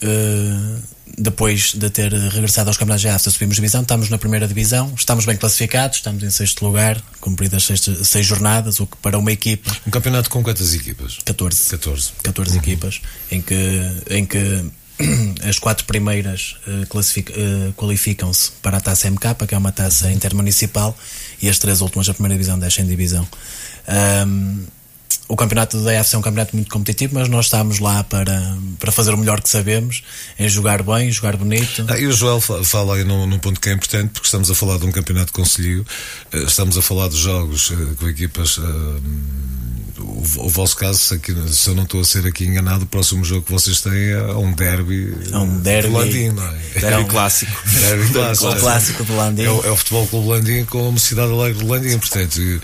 [0.01, 4.93] Uh, depois de ter regressado aos campeonatos de AFSA, subimos divisão, estamos na primeira divisão,
[4.95, 9.31] estamos bem classificados, estamos em sexto lugar, cumpridas seis, seis jornadas, o que para uma
[9.31, 9.75] equipa.
[9.87, 11.17] Um campeonato com quantas equipas?
[11.25, 11.69] 14.
[11.69, 12.11] 14.
[12.21, 12.57] 14 uhum.
[12.57, 13.55] equipas, em que,
[14.09, 14.65] em que
[15.47, 20.95] as quatro primeiras uh, uh, qualificam-se para a taça MK, que é uma taça intermunicipal,
[21.41, 23.27] e as três últimas da primeira divisão descem divisão.
[24.27, 24.65] Um,
[25.27, 28.91] o campeonato da EFC é um campeonato muito competitivo, mas nós estamos lá para, para
[28.91, 30.01] fazer o melhor que sabemos,
[30.39, 31.85] em jogar bem, jogar bonito.
[31.89, 34.55] Ah, e o Joel fala aí num, num, ponto que é importante, porque estamos a
[34.55, 35.85] falar de um campeonato conselho,
[36.31, 38.57] eh, estamos a falar de jogos eh, com equipas.
[38.57, 39.01] Uh,
[39.99, 42.87] o, o, vosso caso, se, aqui, se, eu não estou a ser aqui enganado, o
[42.87, 45.13] próximo jogo que vocês têm é um derby.
[45.31, 45.89] É um derby.
[45.89, 46.79] Landim, não é?
[46.79, 47.51] Derby clássico.
[47.65, 48.55] Derby clássico.
[48.59, 49.43] clássico do Landim.
[49.43, 52.39] É, o, é o futebol Clube Landim com a Mocidade Alegre do Landim, portanto.
[52.39, 52.59] Eh,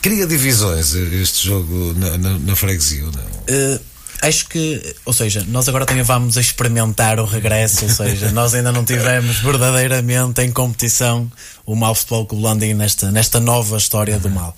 [0.00, 3.10] cria divisões este jogo na, na, na freguesia não?
[3.10, 3.80] Uh,
[4.22, 8.70] acho que, ou seja, nós agora também vamos experimentar o regresso, ou seja, nós ainda
[8.70, 11.30] não tivemos verdadeiramente em competição
[11.66, 14.54] o Mal Futebol Clube Landim nesta, nesta nova história do Mal.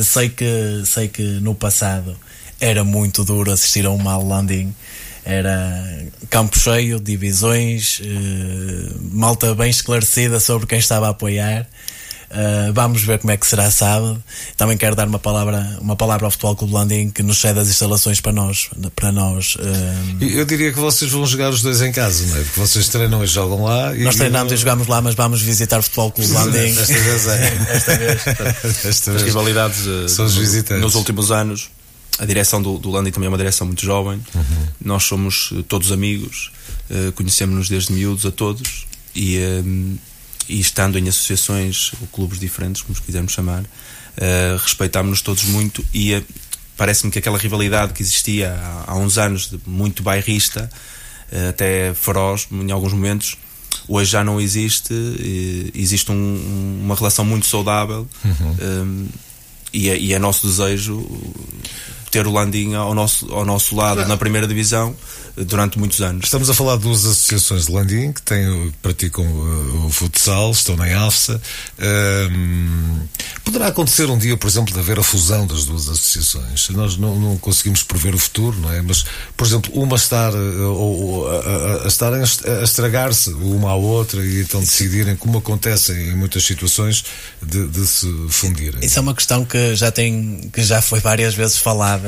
[0.00, 2.16] Sei que, sei que no passado
[2.60, 4.72] era muito duro assistir a um Mal Landim
[5.24, 11.68] era campo cheio, divisões, uh, malta bem esclarecida sobre quem estava a apoiar.
[12.30, 14.22] Uh, vamos ver como é que será sábado.
[14.56, 17.68] Também quero dar uma palavra, uma palavra ao Futebol Clube Landim que nos cede as
[17.68, 18.70] instalações para nós.
[18.94, 20.24] Para nós uh...
[20.24, 22.44] Eu diria que vocês vão jogar os dois em casa, não é?
[22.44, 23.96] Porque vocês treinam e jogam lá.
[23.96, 26.78] E nós treinamos e jogamos lá, mas vamos visitar o Futebol Clube Landim.
[26.78, 27.58] Esta vez é.
[27.70, 28.26] Esta vez.
[28.84, 29.16] Esta vez.
[29.16, 30.80] As rivalidades uh, são os visitantes.
[30.80, 31.68] nos últimos anos.
[32.20, 34.22] A direção do, do Landim também é uma direção muito jovem.
[34.34, 34.66] Uhum.
[34.84, 36.52] Nós somos todos amigos,
[37.14, 39.38] conhecemos-nos desde miúdos a todos e
[40.50, 46.14] e estando em associações ou clubes diferentes, como quisermos chamar, uh, respeitámos-nos todos muito e
[46.14, 46.24] uh,
[46.76, 50.70] parece-me que aquela rivalidade que existia há, há uns anos, de muito bairrista,
[51.48, 53.36] até feroz em alguns momentos.
[53.86, 54.92] Hoje já não existe,
[55.74, 58.56] existe um, uma relação muito saudável uhum.
[58.60, 59.08] um,
[59.72, 61.06] e, é, e é nosso desejo
[62.10, 64.94] ter o Landim ao nosso, ao nosso lado na primeira divisão
[65.36, 66.24] durante muitos anos.
[66.24, 70.76] Estamos a falar de duas associações de Landim que, têm, praticam uh, o futsal, estão
[70.76, 71.40] na AFSA.
[71.78, 73.00] Um,
[73.44, 76.68] poderá acontecer um dia, por exemplo, de haver a fusão das duas associações.
[76.70, 78.82] Nós não, não conseguimos prever o futuro, não é?
[78.82, 79.04] Mas,
[79.36, 84.24] por exemplo, uma estar, uh, ou, a, a, a estar a estragar-se uma à outra
[84.24, 87.04] e então decidirem, como acontece em muitas situações,
[87.40, 88.84] de, de se fundirem.
[88.84, 91.99] Isso é uma questão que já tem, que já foi várias vezes falada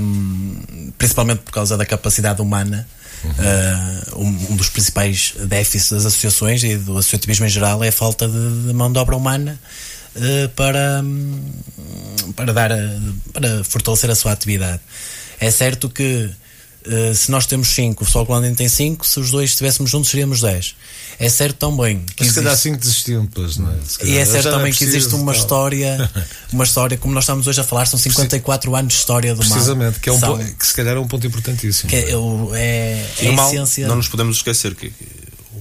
[0.00, 2.86] um, principalmente por causa da capacidade humana.
[3.22, 3.30] Uhum.
[3.30, 8.26] Uh, um, dos principais déficits das associações e do associativismo em geral é a falta
[8.26, 9.60] de, de mão de obra humana
[10.16, 11.42] uh, para, um,
[12.34, 12.70] para, dar,
[13.32, 14.80] para fortalecer a sua atividade.
[15.38, 16.30] É certo que
[16.86, 20.10] uh, se nós temos 5, o Futebol Colônia tem 5, se os dois estivéssemos juntos
[20.10, 20.74] seríamos 10.
[21.18, 22.24] É certo também que.
[22.24, 23.76] Mas se calhar 5 desistiam depois, não é?
[24.04, 26.10] E é certo também que existe uma história,
[26.52, 29.50] uma história, como nós estamos hoje a falar, são 54 anos de história do mal.
[29.50, 31.90] Precisamente, que, é um são, que se calhar é um ponto importantíssimo.
[31.90, 33.86] Que é, é, é a mal, essência.
[33.86, 34.92] Não nos podemos esquecer que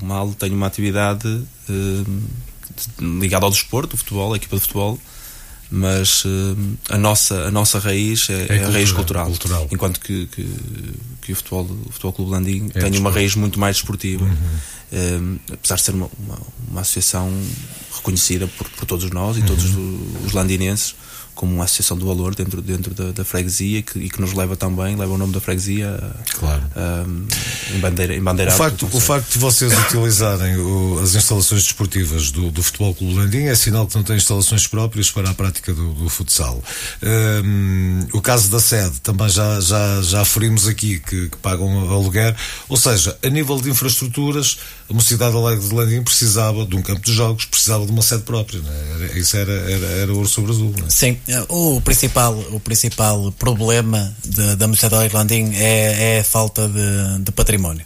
[0.01, 2.21] o mal tem uma atividade uh,
[2.99, 4.99] ligada ao desporto, o futebol, a equipa de futebol
[5.71, 6.57] mas uh,
[6.89, 9.67] a, nossa, a nossa raiz é, é, é cultura, a raiz cultural, cultural.
[9.71, 10.47] enquanto que, que,
[11.21, 15.35] que, o, futebol, o Futebol Clube Landim é tem uma raiz muito mais desportiva, uhum.
[15.35, 17.31] uh, apesar de ser uma, uma, uma associação
[17.95, 19.45] reconhecida por, por, todos nós e uhum.
[19.45, 19.65] todos
[20.25, 20.95] os landinenses
[21.39, 24.57] como uma associação do valor dentro, dentro da, da freguesia que, e que nos leva
[24.57, 25.97] também, leva o nome da freguesia
[26.37, 26.61] claro.
[27.73, 32.29] em, bandeira, em bandeira o facto, o facto de vocês utilizarem o, as instalações desportivas
[32.29, 35.73] do, do Futebol Clube Landim é sinal que não tem instalações próprias para a prática
[35.73, 36.61] do, do futsal.
[37.01, 42.35] Um, o caso da sede também já, já, já aferimos aqui que, que pagam aluguer,
[42.67, 44.57] ou seja, a nível de infraestruturas,
[44.89, 48.23] a Mocidade Alegre de Landim precisava de um campo de jogos, precisava de uma sede
[48.23, 48.59] própria.
[48.59, 49.17] É?
[49.17, 50.73] Isso era, era, era ouro sobre azul.
[50.85, 50.89] É?
[50.89, 51.17] Sim,
[51.47, 56.67] o principal, o principal problema de, da Mocidade Alegre de Landim é, é a falta
[56.67, 57.85] de, de património.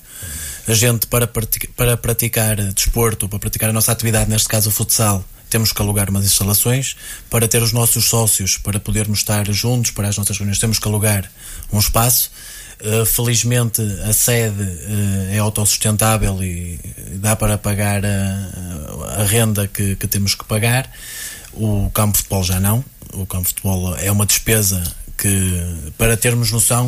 [0.68, 1.30] A gente, para,
[1.76, 6.10] para praticar desporto, para praticar a nossa atividade, neste caso o futsal, temos que alugar
[6.10, 6.96] umas instalações
[7.30, 10.88] para ter os nossos sócios, para podermos estar juntos para as nossas reuniões, temos que
[10.88, 11.30] alugar
[11.72, 12.32] um espaço
[12.84, 16.78] Uh, felizmente a sede uh, é autossustentável e
[17.14, 20.92] dá para pagar a, a renda que, que, temos que pagar.
[21.54, 22.84] O campo de futebol já não.
[23.14, 24.82] O campo de futebol é uma despesa
[25.18, 26.88] que, para termos noção,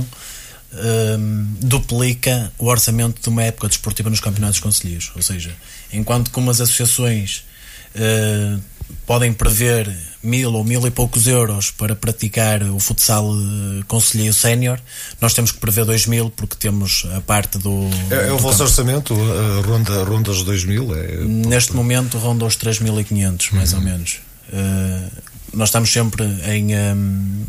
[0.73, 1.17] uh,
[1.59, 5.11] duplica o orçamento de uma época desportiva nos campeonatos conselheiros.
[5.15, 5.55] Ou seja,
[5.91, 7.43] enquanto que umas associações
[9.05, 14.79] podem prever mil ou mil e poucos euros para praticar o futsal uh, conselheiro sénior,
[15.21, 17.89] nós temos que prever dois mil porque temos a parte do.
[18.09, 19.13] É, é o vosso orçamento?
[19.13, 20.95] Uh, ronda, ronda os dois mil?
[20.95, 21.17] É...
[21.17, 23.79] Neste momento ronda os 3.500, mais uhum.
[23.79, 24.19] ou menos.
[24.49, 25.11] Uh,
[25.55, 27.45] nós estamos sempre em, um,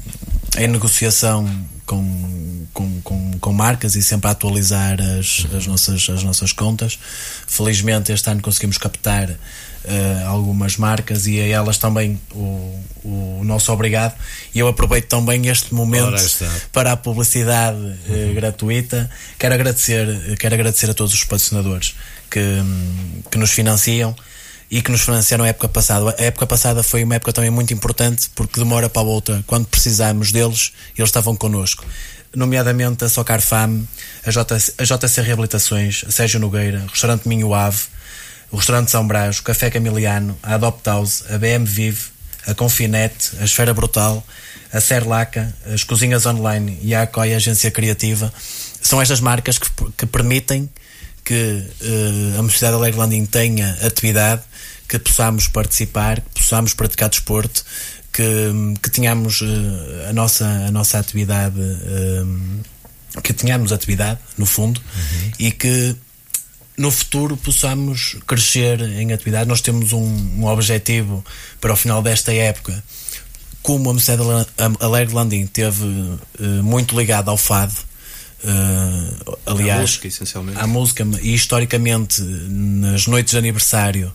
[0.58, 1.46] em negociação
[1.84, 6.98] com, com, com, com, marcas e sempre a atualizar as, as, nossas, as nossas contas.
[7.46, 13.72] Felizmente este ano conseguimos captar uh, algumas marcas e a elas também o, o nosso
[13.72, 14.14] obrigado.
[14.54, 16.22] E eu aproveito também este momento
[16.72, 19.10] para a publicidade uh, gratuita.
[19.38, 21.96] Quero agradecer, quero agradecer a todos os patrocinadores
[22.30, 22.40] que,
[23.30, 24.14] que nos financiam
[24.70, 26.14] e que nos financiaram a época passada.
[26.18, 29.66] A época passada foi uma época também muito importante porque demora para a outra, quando
[29.66, 31.84] precisamos deles, eles estavam connosco.
[32.34, 33.86] Nomeadamente a Socar Fam,
[34.24, 37.78] a, JC, a JC Reabilitações, a Sérgio Nogueira, o Restaurante Minho Ave,
[38.50, 43.14] o Restaurante São Brás, o Café Camiliano, a Adopt House, a BM Vive, a Confinet,
[43.40, 44.24] a Esfera Brutal,
[44.72, 48.32] a Serlaca, as Cozinhas Online e a Acoi Agência Criativa.
[48.80, 50.68] São estas marcas que, que permitem
[51.26, 54.42] que uh, a Universidade Alegre Landim tenha atividade,
[54.88, 57.64] que possamos participar, que possamos praticar desporto,
[58.12, 64.80] que, que tenhamos uh, a, nossa, a nossa atividade, uh, que tenhamos atividade, no fundo,
[64.80, 65.32] uhum.
[65.40, 65.96] e que
[66.78, 69.48] no futuro possamos crescer em atividade.
[69.48, 70.04] Nós temos um,
[70.38, 71.24] um objetivo
[71.60, 72.84] para o final desta época.
[73.62, 74.24] Como a Mercedes
[74.78, 75.84] Alegre Landim teve
[76.62, 77.74] muito ligada ao fado,
[78.44, 80.58] uh, aliás, à música, essencialmente.
[80.58, 84.12] à música, e historicamente nas noites de aniversário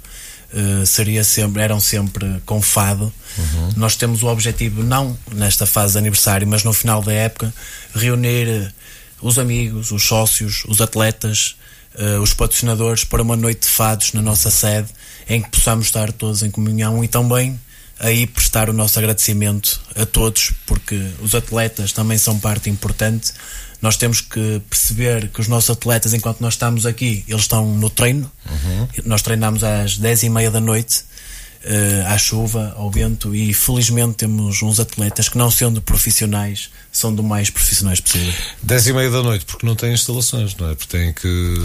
[0.54, 3.12] uh, seria sempre, eram sempre com fado.
[3.38, 3.70] Uhum.
[3.78, 7.54] Nós temos o objetivo, não nesta fase de aniversário, mas no final da época,
[7.96, 8.74] reunir
[9.22, 11.56] os amigos, os sócios, os atletas
[11.96, 14.90] uh, os patrocinadores para uma noite de fados na nossa sede
[15.28, 17.60] em que possamos estar todos em comunhão e também
[18.00, 23.32] aí prestar o nosso agradecimento a todos porque os atletas também são parte importante
[23.82, 27.90] nós temos que perceber que os nossos atletas, enquanto nós estamos aqui, eles estão no
[27.90, 28.32] treino.
[28.48, 28.88] Uhum.
[29.06, 31.04] Nós treinamos às 10 e meia da noite,
[31.66, 37.14] uh, à chuva, ao vento, e felizmente temos uns atletas que, não sendo profissionais, são
[37.14, 38.34] do mais profissionais possível.
[38.62, 40.76] 10 e meia da noite, porque não têm instalações, não é?
[40.76, 41.56] Porque têm que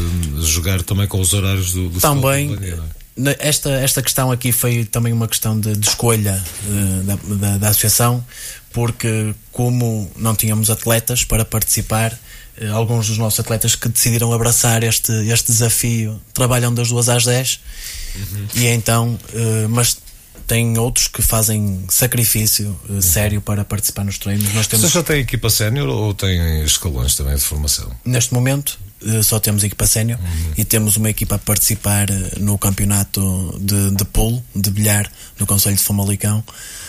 [0.41, 2.57] jogar também com os horários do, do Também.
[2.63, 3.37] É?
[3.41, 7.69] Esta, esta questão aqui foi também uma questão de, de escolha uh, da, da, da
[7.69, 8.25] associação,
[8.77, 12.13] porque como não tínhamos atletas para participar,
[12.61, 17.25] eh, alguns dos nossos atletas que decidiram abraçar este, este desafio trabalham das duas às
[17.25, 17.61] 10
[18.17, 18.47] uhum.
[18.55, 19.97] e então, eh, mas
[20.47, 24.55] tem outros que fazem sacrifício uh, sério para participar nos treinos.
[24.55, 24.87] Nós temos...
[24.89, 27.91] Você já tem equipa sénior ou tem escalões também de formação?
[28.05, 28.79] Neste momento
[29.23, 30.53] só temos equipa sénior uhum.
[30.57, 35.47] e temos uma equipa a participar uh, no campeonato de, de pool, de bilhar, no
[35.47, 36.43] Conselho de Famalicão.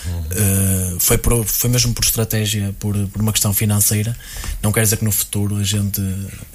[0.07, 4.17] Uh, foi, por, foi mesmo por estratégia, por, por uma questão financeira.
[4.61, 6.01] Não quer dizer que no futuro a gente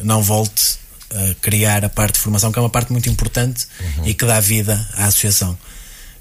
[0.03, 0.79] não volte
[1.11, 4.07] a criar a parte de formação, que é uma parte muito importante uhum.
[4.07, 5.57] e que dá vida à associação.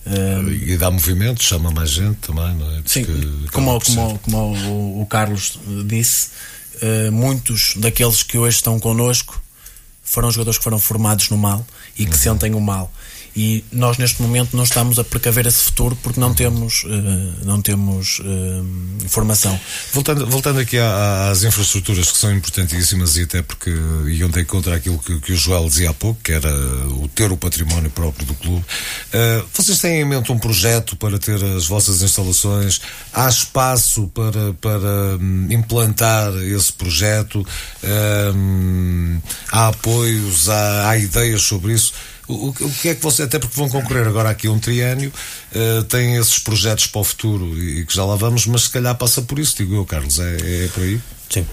[0.06, 2.82] Uh, e dá movimento, chama mais gente também, não é?
[2.86, 3.06] Sim,
[3.52, 6.30] como, como, como o, o, Carlos disse,
[6.82, 9.42] uh, muitos daqueles que hoje estão connosco
[10.04, 11.66] foram jogadores que foram formados no mal
[11.98, 12.18] e que uhum.
[12.18, 12.92] sentem o mal
[13.36, 17.62] e nós neste momento não estamos a precaver esse futuro porque não temos, uh, não
[17.62, 19.58] temos uh, informação.
[19.94, 23.72] Voltando, voltando aqui às infraestruturas que são importantíssimas e até porque
[24.10, 26.52] iam de contra aquilo que, que o Joel dizia há pouco, que era
[26.88, 28.66] o ter o património próprio do clube.
[29.14, 32.82] Uh, vocês têm em mente um projeto para ter as vossas instalações?
[33.14, 37.46] Há espaço para, para um, implantar esse projeto?
[37.84, 39.20] Um,
[39.52, 40.50] há apoios?
[40.50, 41.94] Há, há ideias sobre isso?
[42.32, 45.12] O, o, que é que você, até porque vão concorrer agora aqui a um triênio,
[45.54, 48.70] uh, têm esses projetos para o futuro e, e, que já lá vamos, mas se
[48.70, 51.02] calhar passa por isso, digo eu, Carlos, é, é por aí?
[51.30, 51.46] Sim,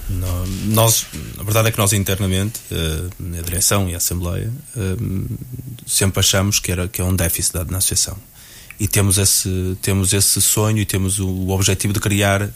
[0.67, 1.07] nós,
[1.39, 5.39] a verdade é que nós internamente, uh, na direção e a Assembleia, uh,
[5.87, 8.17] sempre achamos que, era, que é um déficit na associação.
[8.79, 12.49] E temos esse, temos esse sonho e temos o, objetivo de criar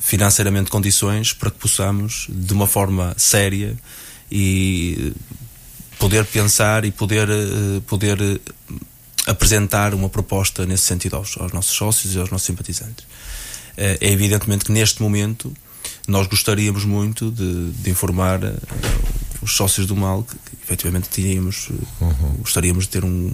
[0.00, 3.76] financeiramente condições para que possamos, de uma forma séria
[4.30, 5.12] e
[5.98, 8.40] poder pensar e poder, eh, poder eh,
[9.26, 13.06] apresentar uma proposta nesse sentido aos, aos nossos sócios e aos nossos simpatizantes.
[13.76, 15.52] Eh, é evidentemente que neste momento
[16.06, 18.40] nós gostaríamos muito de, de informar
[19.42, 21.68] os sócios do mal que, que efetivamente teríamos,
[22.00, 22.36] uhum.
[22.38, 23.30] gostaríamos de ter um,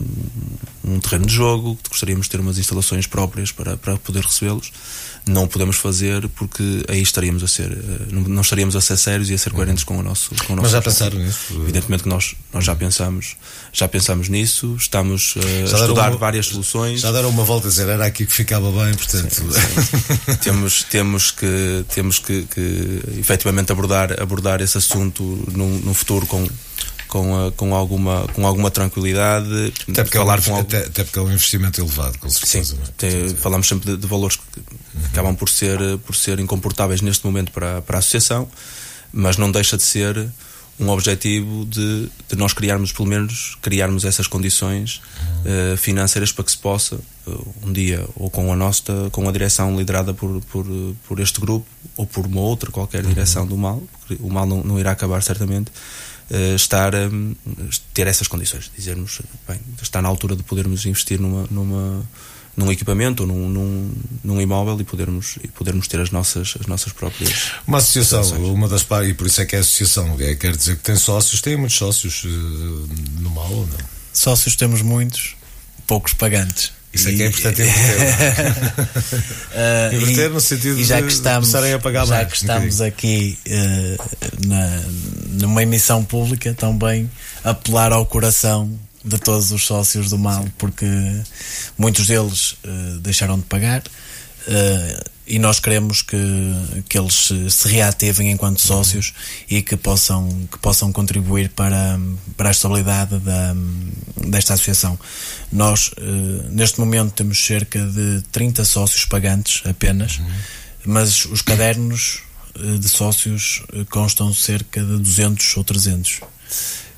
[0.85, 4.71] um terreno de jogo, gostaríamos de ter umas instalações próprias para, para poder recebê-los
[5.27, 9.35] não podemos fazer porque aí estaríamos a ser, eh, não, estaríamos a ser sérios e
[9.35, 9.57] a ser uhum.
[9.57, 10.35] coerentes com o nosso.
[10.47, 11.55] Com o nosso Mas já pensaram nisso?
[11.63, 13.37] Evidentemente que nós, nós já pensamos,
[13.73, 17.01] já pensamos nisso, estamos uh, a estudar uma, várias soluções.
[17.01, 19.35] Já deram uma volta a dizer, era aqui que ficava bem, portanto.
[19.35, 20.37] Sim, sim.
[20.43, 26.47] temos, temos que, temos que, que efetivamente abordar, abordar esse assunto num, num futuro com
[27.15, 29.73] com, com, alguma, com alguma tranquilidade.
[29.89, 32.75] Até porque, falar é um, até, até, porque é um investimento elevado, com certeza.
[32.75, 32.91] Sim, é?
[32.97, 35.05] Tem, falamos sempre de, de valores que uhum.
[35.13, 38.49] acabam por ser, por ser incomportáveis neste momento para, para a associação,
[39.13, 40.29] mas não deixa de ser
[40.81, 45.01] um objetivo de, de nós criarmos, pelo menos, criarmos essas condições
[45.45, 46.97] uh, financeiras para que se possa,
[47.29, 50.67] uh, um dia, ou com a nossa, com a direção liderada por, por,
[51.07, 51.65] por este grupo,
[51.97, 53.49] ou por uma outra, qualquer direção uhum.
[53.49, 55.71] do mal, porque o mal não, não irá acabar certamente,
[56.31, 57.35] uh, estar a um,
[57.93, 62.05] ter essas condições, dizermos, bem, está na altura de podermos investir numa, numa
[62.57, 66.67] num equipamento ou num, num, num, imóvel e podermos, e podermos ter as nossas, as
[66.67, 67.53] nossas próprias.
[67.67, 68.23] Uma associação,
[68.53, 70.97] uma das partes, e por isso é que é associação, é, quer dizer que tem
[70.97, 72.29] sócios, tem muitos sócios uh,
[73.21, 73.79] no mal ou não?
[74.13, 75.35] Sócios temos muitos,
[75.87, 76.73] poucos pagantes.
[76.95, 77.15] Isso e...
[77.15, 78.75] é que é importante inverter.
[79.51, 82.85] uh, inverter no sentido e já que estamos, de a pagar Já que estamos um
[82.85, 84.83] aqui uh, na,
[85.41, 87.11] numa emissão pública, também
[87.43, 88.71] apelar ao coração
[89.05, 90.87] de todos os sócios do mal, porque
[91.77, 93.83] muitos deles uh, deixaram de pagar.
[94.49, 96.17] Uh, e nós queremos que,
[96.89, 99.15] que eles se reativem enquanto sócios
[99.49, 101.99] e que possam, que possam contribuir para,
[102.37, 103.55] para a estabilidade da,
[104.27, 104.99] desta associação.
[105.51, 110.27] Nós, uh, neste momento, temos cerca de 30 sócios pagantes apenas, uhum.
[110.87, 112.23] mas os cadernos
[112.79, 116.21] de sócios constam cerca de 200 ou 300.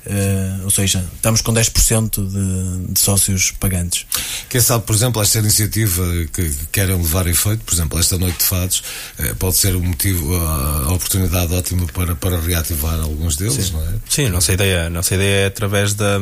[0.07, 4.05] Uh, ou seja, estamos com 10% de, de sócios pagantes.
[4.49, 8.45] Quem sabe, por exemplo, esta iniciativa que querem levar efeito, por exemplo, esta noite de
[8.45, 8.83] fados,
[9.19, 13.73] uh, pode ser um motivo, a, a, oportunidade ótima para, para reativar alguns deles, Sim.
[13.73, 13.93] não é?
[14.09, 16.21] Sim, a nossa ideia, a nossa ideia é através da.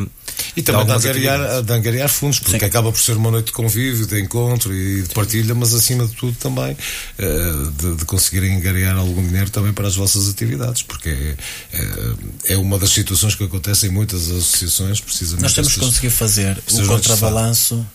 [0.57, 2.65] E também de angariar, de angariar fundos, porque Sim.
[2.65, 6.13] acaba por ser uma noite de convívio, de encontro e de partilha, mas acima de
[6.15, 6.75] tudo também
[7.17, 11.36] eh, de, de conseguirem angariar algum dinheiro também para as vossas atividades, porque é,
[11.73, 13.43] é, é uma das situações que
[13.76, 15.43] acontecem em muitas associações, precisamente.
[15.43, 17.86] Nós temos que conseguir fazer o contrabalanço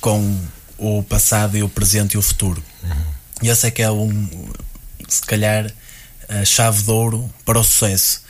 [0.00, 0.38] com
[0.76, 2.62] o passado e o presente e o futuro.
[2.82, 3.12] Uhum.
[3.42, 4.28] E esse é que é um,
[5.08, 5.72] se calhar,
[6.28, 8.22] a chave de ouro para o sucesso.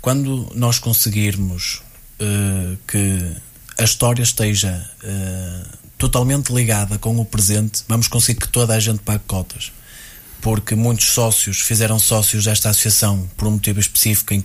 [0.00, 1.82] Quando nós conseguirmos
[2.20, 3.36] uh, que
[3.78, 8.98] a história esteja uh, totalmente ligada com o presente, vamos conseguir que toda a gente
[9.00, 9.72] pague cotas.
[10.40, 14.44] Porque muitos sócios fizeram sócios desta associação por um motivo específico, em,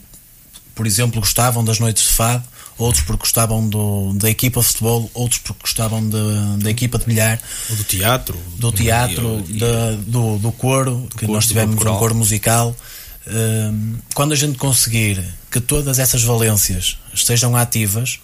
[0.75, 2.43] por exemplo, gostavam das noites de fado,
[2.77, 7.05] outros porque gostavam do, da equipa de futebol, outros porque gostavam de, da equipa de
[7.05, 7.39] bilhar.
[7.69, 8.37] Ou do teatro.
[8.57, 12.75] Do teatro, e, e, do, do coro, do que coro, nós tivemos um coro musical.
[13.27, 18.19] Um, quando a gente conseguir que todas essas valências estejam ativas,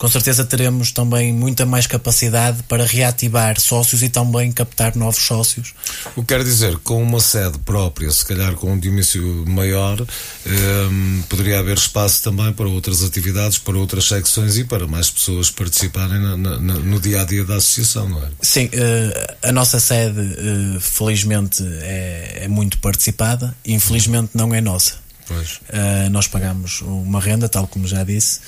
[0.00, 5.74] com certeza teremos também muita mais capacidade para reativar sócios e também captar novos sócios.
[6.16, 10.88] O que quer dizer, com uma sede própria, se calhar com um dimensão maior, eh,
[11.28, 16.18] poderia haver espaço também para outras atividades, para outras secções e para mais pessoas participarem
[16.18, 18.28] na, na, no dia a dia da associação, não é?
[18.40, 24.94] Sim, eh, a nossa sede, eh, felizmente, é, é muito participada, infelizmente não é nossa.
[25.30, 28.40] Uh, nós pagamos uma renda, tal como já disse,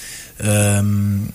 [0.82, 1.28] um,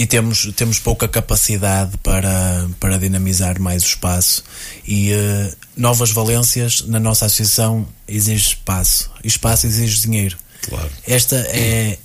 [0.00, 4.42] e temos, temos pouca capacidade para, para dinamizar mais o espaço.
[4.88, 9.10] E uh, novas valências na nossa associação exige espaço.
[9.22, 10.38] E espaço exige dinheiro.
[10.62, 10.88] Claro.
[11.06, 11.98] Esta é,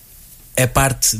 [0.57, 1.17] é a parte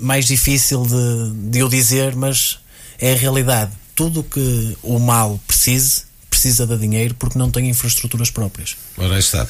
[0.00, 2.58] mais difícil de, de eu dizer, mas
[2.98, 3.70] é a realidade.
[3.94, 8.76] Tudo que o mal precise precisa de dinheiro porque não tem infraestruturas próprias.
[8.98, 9.46] Ora, está.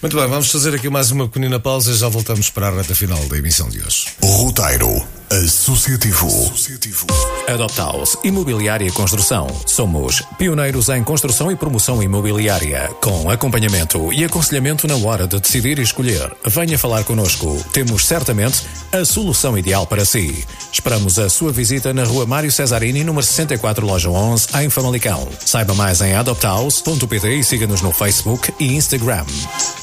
[0.00, 2.94] Muito bem, vamos fazer aqui mais uma pequenina pausa e já voltamos para a reta
[2.94, 4.06] final da emissão de hoje.
[4.22, 6.26] Roteiro Associativo.
[6.26, 7.06] Associativo.
[7.46, 9.46] Adoptaus Imobiliária e Construção.
[9.66, 15.78] Somos pioneiros em construção e promoção imobiliária, com acompanhamento e aconselhamento na hora de decidir
[15.78, 16.32] e escolher.
[16.46, 17.62] Venha falar connosco.
[17.74, 20.46] Temos certamente a solução ideal para si.
[20.72, 25.28] Esperamos a sua visita na Rua Mário Cesarini, número 64, loja 11, em Famalicão.
[25.44, 29.26] Saiba mais em adoptaus.pt e siga-nos no Facebook e Instagram.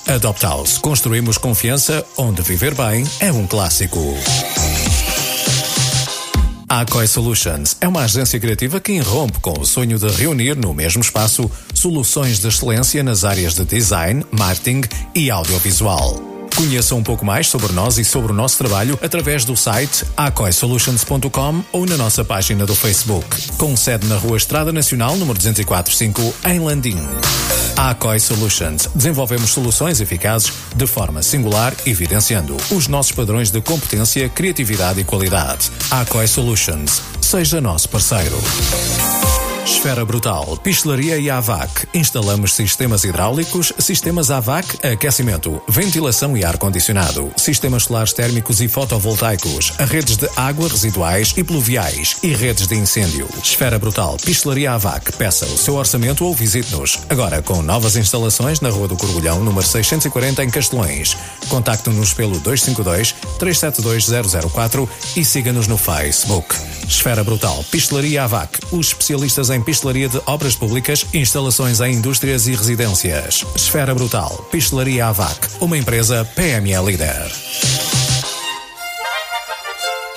[0.07, 0.77] Adoptaus.
[0.77, 3.99] Construímos confiança onde viver bem é um clássico.
[6.67, 10.73] A Acoi Solutions é uma agência criativa que irrompe com o sonho de reunir no
[10.73, 14.81] mesmo espaço soluções de excelência nas áreas de design, marketing
[15.13, 16.35] e audiovisual.
[16.55, 21.63] Conheça um pouco mais sobre nós e sobre o nosso trabalho através do site acoisolutions.com
[21.71, 26.59] ou na nossa página do Facebook, com sede na Rua Estrada Nacional, número 2045, em
[26.59, 26.97] Landim.
[27.77, 28.89] A Acoi Solutions.
[28.95, 35.69] Desenvolvemos soluções eficazes de forma singular, evidenciando os nossos padrões de competência, criatividade e qualidade.
[35.91, 37.01] A Acoi Solutions.
[37.21, 38.37] Seja nosso parceiro.
[39.65, 41.87] Esfera Brutal, Pistelaria e AVAC.
[41.91, 50.17] Instalamos sistemas hidráulicos, sistemas AVAC, aquecimento, ventilação e ar-condicionado, sistemas solares térmicos e fotovoltaicos, redes
[50.17, 53.27] de água residuais e pluviais e redes de incêndio.
[53.41, 55.13] Esfera Brutal, Pistelaria AVAC.
[55.13, 56.99] Peça o seu orçamento ou visite-nos.
[57.09, 61.17] Agora com novas instalações na Rua do Corgulhão, número 640 em Castelões.
[61.49, 64.07] Contacte-nos pelo 252 372
[64.51, 66.55] 004 e siga-nos no Facebook.
[66.87, 68.59] Esfera Brutal, Pistelaria AVAC.
[68.71, 73.43] Os especialistas em pistelaria de obras públicas, instalações em indústrias e residências.
[73.55, 75.47] Esfera Brutal, Pistelaria AVAC.
[75.59, 78.04] Uma empresa PME líder.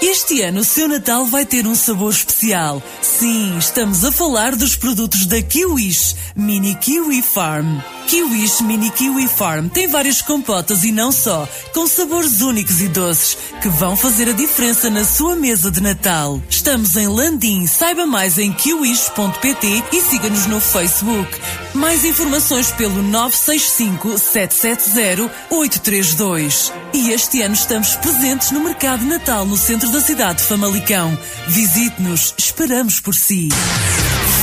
[0.01, 2.81] Este ano o seu Natal vai ter um sabor especial.
[3.03, 7.81] Sim, estamos a falar dos produtos da Kiwish, Mini Kiwi Farm.
[8.07, 13.37] Kiwish Mini Kiwi Farm tem várias compotas e não só, com sabores únicos e doces
[13.61, 16.41] que vão fazer a diferença na sua mesa de Natal.
[16.49, 21.29] Estamos em Landim, saiba mais em kiwish.pt e siga-nos no Facebook.
[21.75, 26.73] Mais informações pelo 965 770 832.
[26.95, 31.17] E este ano estamos presentes no Mercado Natal no centro da cidade de Famalicão.
[31.47, 33.49] Visite-nos, esperamos por si.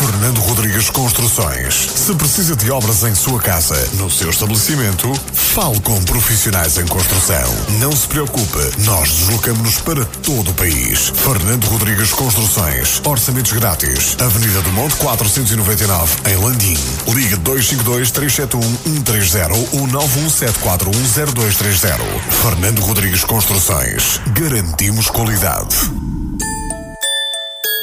[0.06, 1.74] Fernando Rodrigues Construções.
[1.74, 7.44] Se precisa de obras em sua casa, no seu estabelecimento, fale com profissionais em construção.
[7.80, 11.12] Não se preocupe, nós deslocamos-nos para todo o país.
[11.16, 13.02] Fernando Rodrigues Construções.
[13.04, 14.16] Orçamentos grátis.
[14.20, 16.78] Avenida do Monte 499, em Landim.
[17.08, 18.62] Ligue 252 371
[19.02, 21.98] 130 ou 917410230.
[22.44, 24.22] Fernando Rodrigues Construções.
[24.28, 25.76] Garantimos qualidade.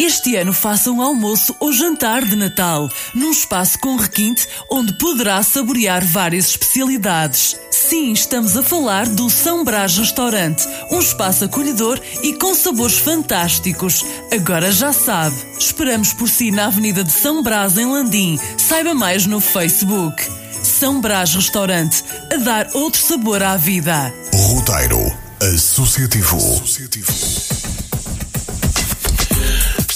[0.04, 5.40] Este ano faça um almoço ou jantar de Natal, num espaço com requinte onde poderá
[5.44, 7.56] saborear várias especialidades.
[7.70, 14.04] Sim, estamos a falar do São Brás Restaurante, um espaço acolhedor e com sabores fantásticos.
[14.32, 15.36] Agora já sabe.
[15.56, 18.40] Esperamos por si na Avenida de São Brás, em Landim.
[18.58, 20.28] Saiba mais no Facebook.
[20.64, 22.02] São Brás Restaurante,
[22.34, 24.12] a dar outro sabor à vida.
[24.34, 25.16] Roteiro
[25.54, 26.38] Associativo.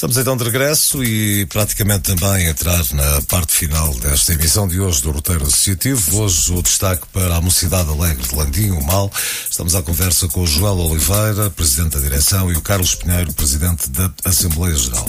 [0.07, 5.03] Estamos então de regresso e praticamente também entrar na parte final desta emissão de hoje
[5.03, 6.23] do Roteiro Associativo.
[6.23, 9.11] Hoje o destaque para a Mocidade Alegre de Landim, o MAL.
[9.51, 13.91] Estamos à conversa com o Joel Oliveira, Presidente da Direção, e o Carlos Pinheiro, Presidente
[13.91, 15.05] da Assembleia Geral.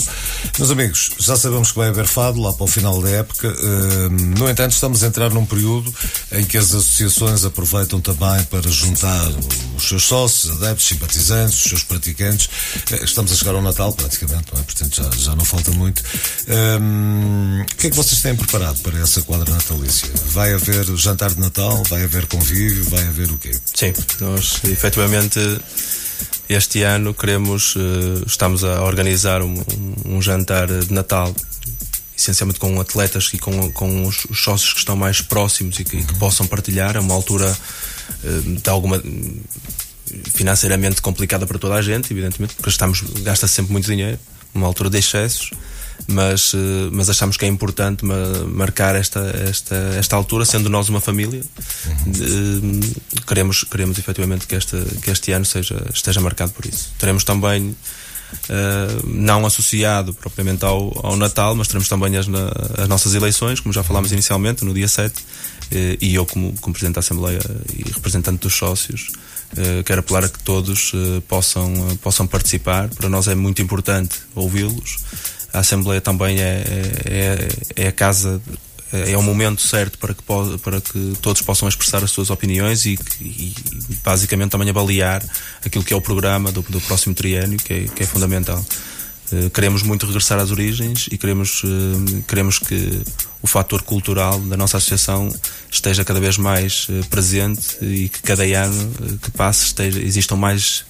[0.58, 3.54] Meus amigos, já sabemos que vai haver fado lá para o final da época.
[4.10, 5.94] No entanto, estamos a entrar num período
[6.32, 9.30] em que as associações aproveitam também para juntar
[9.78, 12.50] os seus sócios, adeptos, simpatizantes, os seus praticantes.
[12.92, 14.64] Eh, estamos a chegar ao Natal, praticamente, não é?
[14.88, 16.02] Portanto já, já não falta muito.
[16.48, 20.10] Um, o que é que vocês têm preparado para essa quadra natalícia?
[20.28, 21.84] Vai haver jantar de Natal?
[21.90, 22.84] Vai haver convívio?
[22.86, 23.52] Vai haver o quê?
[23.74, 25.40] Sim, nós efetivamente
[26.50, 29.62] este ano queremos, uh, estamos a organizar um,
[30.06, 31.34] um, jantar de Natal
[32.18, 36.04] essencialmente com atletas e com, com os, os sócios que estão mais próximos e que,
[36.04, 36.96] que possam partilhar.
[36.96, 37.56] É uma altura
[38.24, 39.02] uh, de alguma
[40.34, 44.18] financeiramente complicada para toda a gente, evidentemente, porque estamos, gasta -se sempre muito dinheiro
[44.54, 45.52] uma altura de excessos,
[46.08, 49.20] mas, eh, mas achamos que é importante marcar esta,
[49.50, 51.42] esta, esta altura, sendo nós uma família.
[52.06, 52.80] Uhum.
[53.26, 56.92] Queremos, queremos efetivamente que este, que este ano seja, esteja marcado por isso.
[56.98, 57.76] Teremos também.
[58.50, 63.62] Uh, não associado propriamente ao, ao Natal, mas teremos também as, na, as nossas eleições,
[63.62, 65.24] como já falámos inicialmente, no dia 7, uh,
[66.02, 67.40] e eu, como, como Presidente da Assembleia
[67.74, 69.14] e representante dos sócios,
[69.54, 72.90] Uh, quero apelar a que todos uh, possam, uh, possam participar.
[72.90, 74.98] Para nós é muito importante ouvi-los.
[75.54, 76.64] A Assembleia também é,
[77.06, 77.48] é,
[77.84, 78.42] é a casa,
[78.92, 80.22] é o momento certo para que,
[80.62, 83.56] para que todos possam expressar as suas opiniões e, e
[84.04, 85.24] basicamente também avaliar
[85.66, 88.64] aquilo que é o programa do, do próximo triênio, que é, que é fundamental.
[89.32, 93.02] Eh, queremos muito regressar às origens e queremos, uh, queremos que
[93.42, 95.30] o fator cultural da nossa associação
[95.70, 100.86] esteja cada vez mais uh, presente e que cada ano que passe esteja, existam mais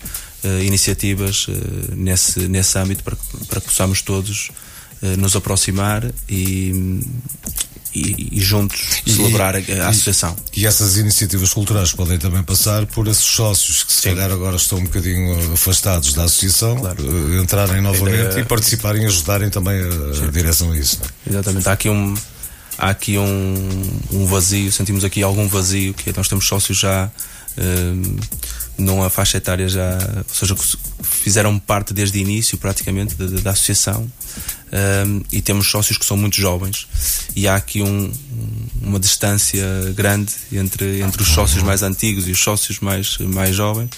[0.64, 1.48] iniciativas
[1.94, 3.18] nesse, nesse âmbito para,
[3.50, 4.50] para que possamos todos
[5.18, 7.02] nos aproximar e,
[7.98, 10.36] e, e juntos e, celebrar a, a associação.
[10.56, 14.10] E, essas iniciativas culturais podem também passar por esses sócios que se Sim.
[14.10, 16.98] calhar agora estão um bocadinho afastados da associação, claro.
[17.02, 21.00] Eh, entrarem novamente e participarem e ajudarem também a, direção a isso.
[21.26, 21.30] É?
[21.30, 22.14] Exatamente, há aqui um
[22.78, 27.10] há aqui um, um vazio, sentimos aqui algum vazio, que é, nós temos sócios já
[27.58, 28.18] um,
[28.78, 29.98] numa faixa etária já,
[30.28, 30.56] ou seja,
[31.02, 34.10] fizeram parte desde o início praticamente da, da associação.
[34.70, 36.88] Um, e temos sócios que são muito jovens.
[37.36, 38.12] E há aqui um,
[38.82, 39.64] uma distância
[39.96, 43.90] grande entre, entre os sócios mais antigos e os sócios mais, mais jovens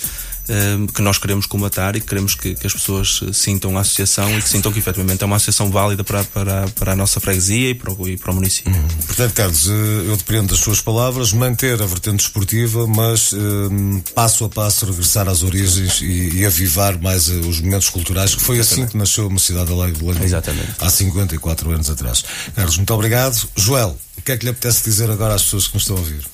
[0.50, 4.36] Ehm, que nós queremos comatar e que queremos que, que, as pessoas sintam a associação
[4.36, 7.70] e que sintam que efetivamente é uma associação válida para, para, para a nossa freguesia
[7.70, 8.74] e para o, e para o município.
[8.74, 8.88] Uhum.
[9.06, 9.72] Portanto, Carlos, eh,
[10.08, 15.30] eu dependo das suas palavras, manter a vertente esportiva, mas um, passo a passo regressar
[15.30, 18.88] às origens e, e avivar mais eh, os momentos culturais, que foi assim Exatamente.
[18.88, 20.74] assim que nasceu a Mocidade Alegre de Landim, Exatamente.
[20.80, 22.26] há 54 anos atrás.
[22.56, 23.48] Carlos, muito obrigado.
[23.56, 26.00] Joel, o que é que lhe apetece dizer agora às pessoas que nos estão a
[26.00, 26.26] ouvir?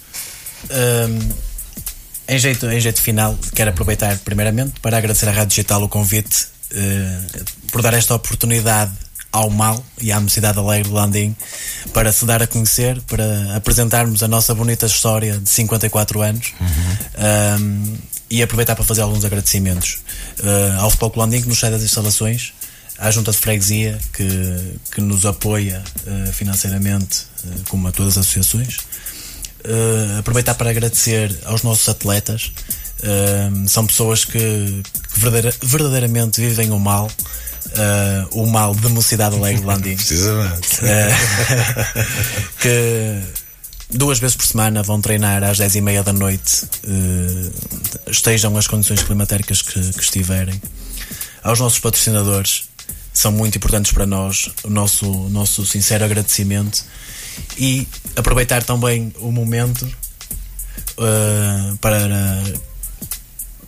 [0.71, 1.54] Um
[2.27, 6.47] em jeito, em jeito final, quero aproveitar primeiramente para agradecer à Rádio Digital o convite
[6.71, 8.91] uh, por dar esta oportunidade
[9.31, 11.35] ao mal e à Mocidade Alegre de Landim
[11.93, 17.61] para se dar a conhecer, para apresentarmos a nossa bonita história de 54 anos uhum.
[17.61, 17.97] um,
[18.29, 19.99] e aproveitar para fazer alguns agradecimentos
[20.39, 22.53] uh, ao Futebol Landim que nos cede as instalações,
[22.97, 27.27] à Junta de Freguesia que, que nos apoia uh, financeiramente,
[27.67, 28.77] como a todas as associações
[29.65, 32.51] uh, aproveitar para agradecer aos nossos atletas.
[32.99, 34.39] Uh, são pessoas que,
[35.13, 37.09] que verdadeira, verdadeiramente vivem o mal.
[37.65, 39.95] Uh, o mal de mocidade alegre de Landim.
[39.97, 40.79] Precisamente.
[42.61, 43.21] que
[43.89, 46.67] duas vezes por semana vão treinar às 10 e meia da noite,
[48.07, 50.61] estejam as condições climatéricas que, que estiverem.
[51.43, 52.65] Aos nossos patrocinadores,
[53.11, 54.49] são muito importantes para nós.
[54.63, 56.83] O nosso, nosso sincero agradecimento
[57.57, 59.83] e aproveitar também o momento
[60.97, 62.43] uh, para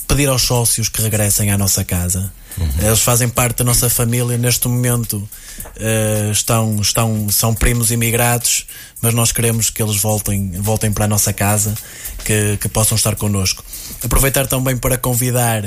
[0.07, 2.31] pedir aos sócios que regressem à nossa casa.
[2.57, 2.87] Uhum.
[2.87, 5.17] Eles fazem parte da nossa família neste momento.
[5.17, 8.65] Uh, estão, estão, são primos imigrados,
[9.01, 11.75] mas nós queremos que eles voltem, voltem para a nossa casa,
[12.23, 13.63] que, que possam estar connosco.
[14.03, 15.63] Aproveitar também para convidar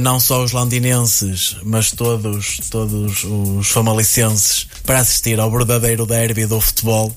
[0.00, 6.60] não só os londinenses, mas todos, todos os famalicenses para assistir ao verdadeiro derby do
[6.60, 7.14] futebol.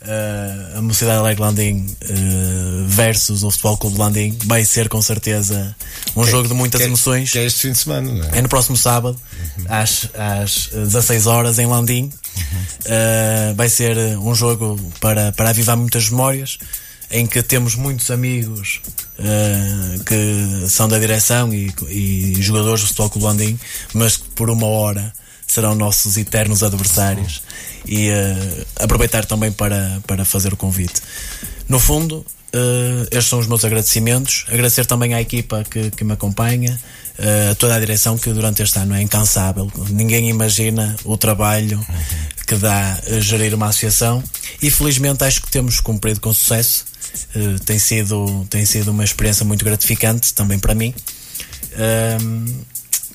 [0.00, 5.74] Uh, a Mocidade Alegre Landim uh, versus o Futebol Clube Landim vai ser com certeza
[6.14, 7.32] um que, jogo de muitas que, emoções.
[7.32, 8.38] Que é este fim de semana, não é?
[8.38, 9.20] É no próximo sábado,
[9.58, 9.64] uhum.
[9.68, 12.04] às, às 16 horas, em Landim.
[12.04, 12.42] Uhum.
[12.86, 16.58] Uh, vai ser um jogo para, para avivar muitas memórias
[17.10, 18.80] em que temos muitos amigos
[19.18, 23.60] uh, que são da direção e, e jogadores do Futebol Clube Landim,
[23.94, 25.12] mas que por uma hora
[25.46, 27.42] serão nossos eternos adversários
[27.86, 31.00] e uh, aproveitar também para, para fazer o convite.
[31.68, 34.46] No fundo, Uh, estes são os meus agradecimentos.
[34.48, 36.80] Agradecer também à equipa que, que me acompanha,
[37.18, 39.70] uh, toda a direção que durante este ano é incansável.
[39.90, 41.84] Ninguém imagina o trabalho
[42.46, 44.22] que dá a gerir uma associação
[44.62, 46.86] e felizmente acho que temos cumprido com sucesso.
[47.34, 50.94] Uh, tem, sido, tem sido uma experiência muito gratificante também para mim.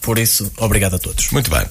[0.03, 1.31] Por isso, obrigado a todos.
[1.31, 1.65] Muito bem.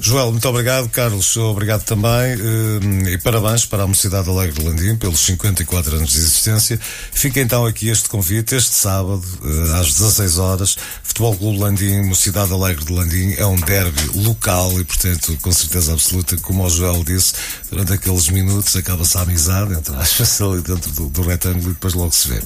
[0.00, 0.88] Joel, muito obrigado.
[0.88, 2.10] Carlos, obrigado também.
[2.10, 6.78] Eh, e parabéns para a Mocidade Alegre de Landim pelos 54 anos de existência.
[7.12, 10.76] Fica então aqui este convite, este sábado, eh, às 16 horas.
[11.02, 15.92] Futebol Clube Landim, Mocidade Alegre de Landim, é um derby local e, portanto, com certeza
[15.92, 17.34] absoluta, como o Joel disse,
[17.70, 21.94] durante aqueles minutos acaba-se a amizade entre as ali dentro do, do retângulo e depois
[21.94, 22.40] logo se vê.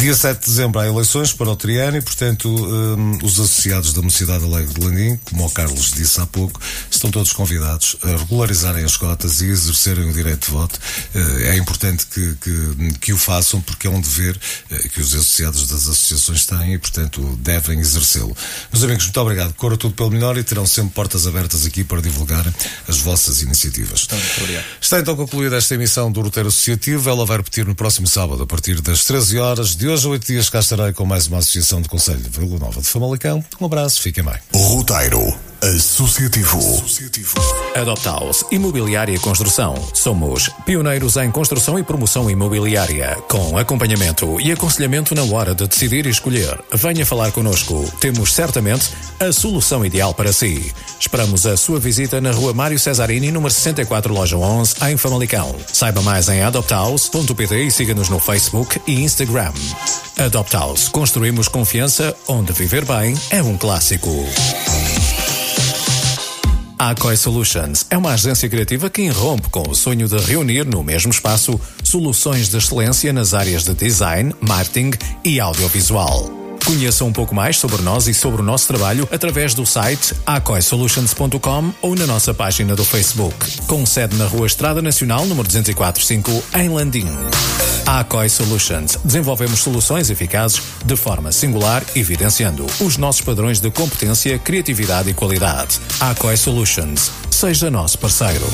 [0.00, 4.00] Dia 7 de dezembro há eleições para o Triano e, portanto, um, os associados da
[4.00, 6.58] Mocidade Alegre de Landim, como o Carlos disse há pouco,
[6.90, 10.80] estão todos convidados a regularizarem as cotas e exercerem o direito de voto.
[11.14, 14.40] Uh, é importante que, que, que, o façam porque é um dever
[14.70, 18.34] uh, que os associados das associações têm e, portanto, devem exercê-lo.
[18.72, 19.52] Meus amigos, muito obrigado.
[19.52, 22.50] Corra tudo pelo melhor e terão sempre portas abertas aqui para divulgar
[22.88, 24.08] as vossas iniciativas.
[24.10, 27.10] Muito Está então concluída esta emissão do Roteiro Associativo.
[27.10, 30.48] Ela vai repetir no próximo sábado, a partir das 13 horas de hoje 8 dias
[30.48, 33.44] cá estarei com mais uma associação de Conselho de Vila Nova de Famalicão.
[33.60, 34.36] Um abraço, fiquem bem.
[34.54, 36.58] Roteiro Associativo.
[36.58, 37.34] Associativo.
[37.76, 39.74] Adoptaus Imobiliária e Construção.
[39.92, 46.06] Somos pioneiros em construção e promoção imobiliária, com acompanhamento e aconselhamento na hora de decidir
[46.06, 46.58] e escolher.
[46.72, 47.84] Venha falar connosco.
[48.00, 48.90] Temos certamente
[49.20, 50.72] a solução ideal para si.
[50.98, 55.54] Esperamos a sua visita na Rua Mário Cesarini, número 64, loja 11, em Famalicão.
[55.70, 59.52] Saiba mais em adoptaus.pt e siga-nos no Facebook e Instagram.
[60.16, 60.88] Adoptaus.
[60.88, 64.10] Construímos confiança onde viver bem é um clássico.
[66.80, 70.82] A Akoi Solutions é uma agência criativa que irrompe com o sonho de reunir no
[70.82, 76.49] mesmo espaço soluções de excelência nas áreas de design, marketing e audiovisual.
[76.70, 81.74] Conheça um pouco mais sobre nós e sobre o nosso trabalho através do site acoisolutions.com
[81.82, 86.68] ou na nossa página do Facebook, com sede na Rua Estrada Nacional, número 245, em
[86.68, 87.08] Landim.
[87.84, 88.96] Acoi Solutions.
[89.04, 95.80] Desenvolvemos soluções eficazes de forma singular, evidenciando os nossos padrões de competência, criatividade e qualidade.
[95.98, 97.10] Acoi Solutions.
[97.32, 98.46] Seja nosso parceiro.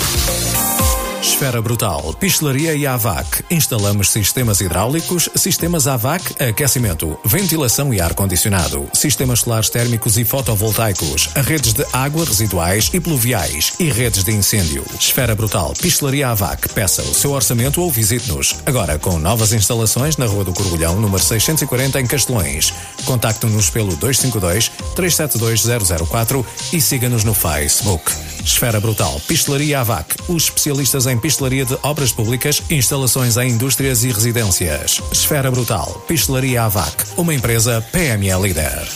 [1.26, 3.44] Esfera Brutal, Pistelaria e AVAC.
[3.50, 11.72] Instalamos sistemas hidráulicos, sistemas AVAC, aquecimento, ventilação e ar-condicionado, sistemas solares térmicos e fotovoltaicos, redes
[11.72, 14.84] de água residuais e pluviais e redes de incêndio.
[14.98, 16.68] Esfera Brutal, Pistelaria AVAC.
[16.68, 18.54] Peça o seu orçamento ou visite-nos.
[18.64, 22.72] Agora com novas instalações na Rua do Corgulhão, número 640 em Castelões.
[23.04, 25.64] Contacte-nos pelo 252 372
[26.08, 28.12] 004 e siga-nos no Facebook.
[28.46, 30.14] Esfera Brutal, Pistelaria AVAC.
[30.28, 35.02] Os especialistas em pistelaria de obras públicas, instalações em indústrias e residências.
[35.10, 38.88] Esfera Brutal, Pistelaria AVAC, uma empresa PME líder.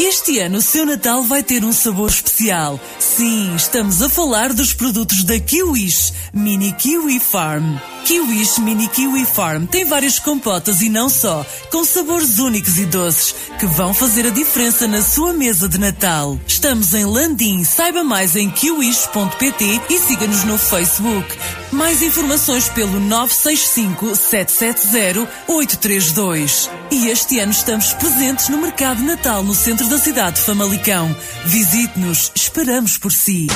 [0.00, 2.80] Este ano o seu Natal vai ter um sabor especial.
[2.98, 7.76] Sim, estamos a falar dos produtos da Kiwish, Mini Kiwi Farm.
[8.04, 13.34] Kiwish Mini Kiwi Farm tem várias compotas e não só, com sabores únicos e doces
[13.58, 16.38] que vão fazer a diferença na sua mesa de Natal.
[16.46, 21.26] Estamos em Landim, saiba mais em kiwish.pt e siga-nos no Facebook.
[21.72, 26.70] Mais informações pelo 965 770 832.
[26.90, 31.14] E este ano estamos presentes no Mercado Natal no centro da cidade de Famalicão.
[31.44, 33.46] Visite-nos, esperamos por si.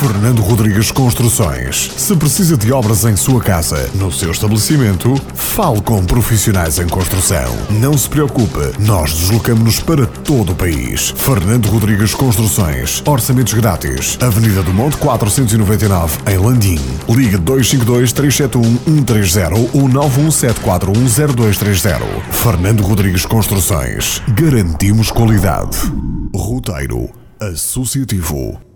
[0.00, 1.92] Fernando Rodrigues Construções.
[1.94, 7.54] Se precisa de obras em sua casa, no seu estabelecimento, fale com profissionais em construção.
[7.68, 11.12] Não se preocupe, nós deslocamos-nos para todo o país.
[11.18, 13.02] Fernando Rodrigues Construções.
[13.06, 14.16] Orçamentos grátis.
[14.22, 16.80] Avenida do Monte 499, em Landim.
[17.06, 22.00] Ligue 252 371 130 ou 917410230.
[22.30, 24.22] Fernando Rodrigues Construções.
[24.28, 25.76] Garantimos qualidade.
[26.34, 28.69] Roteiro Associativo.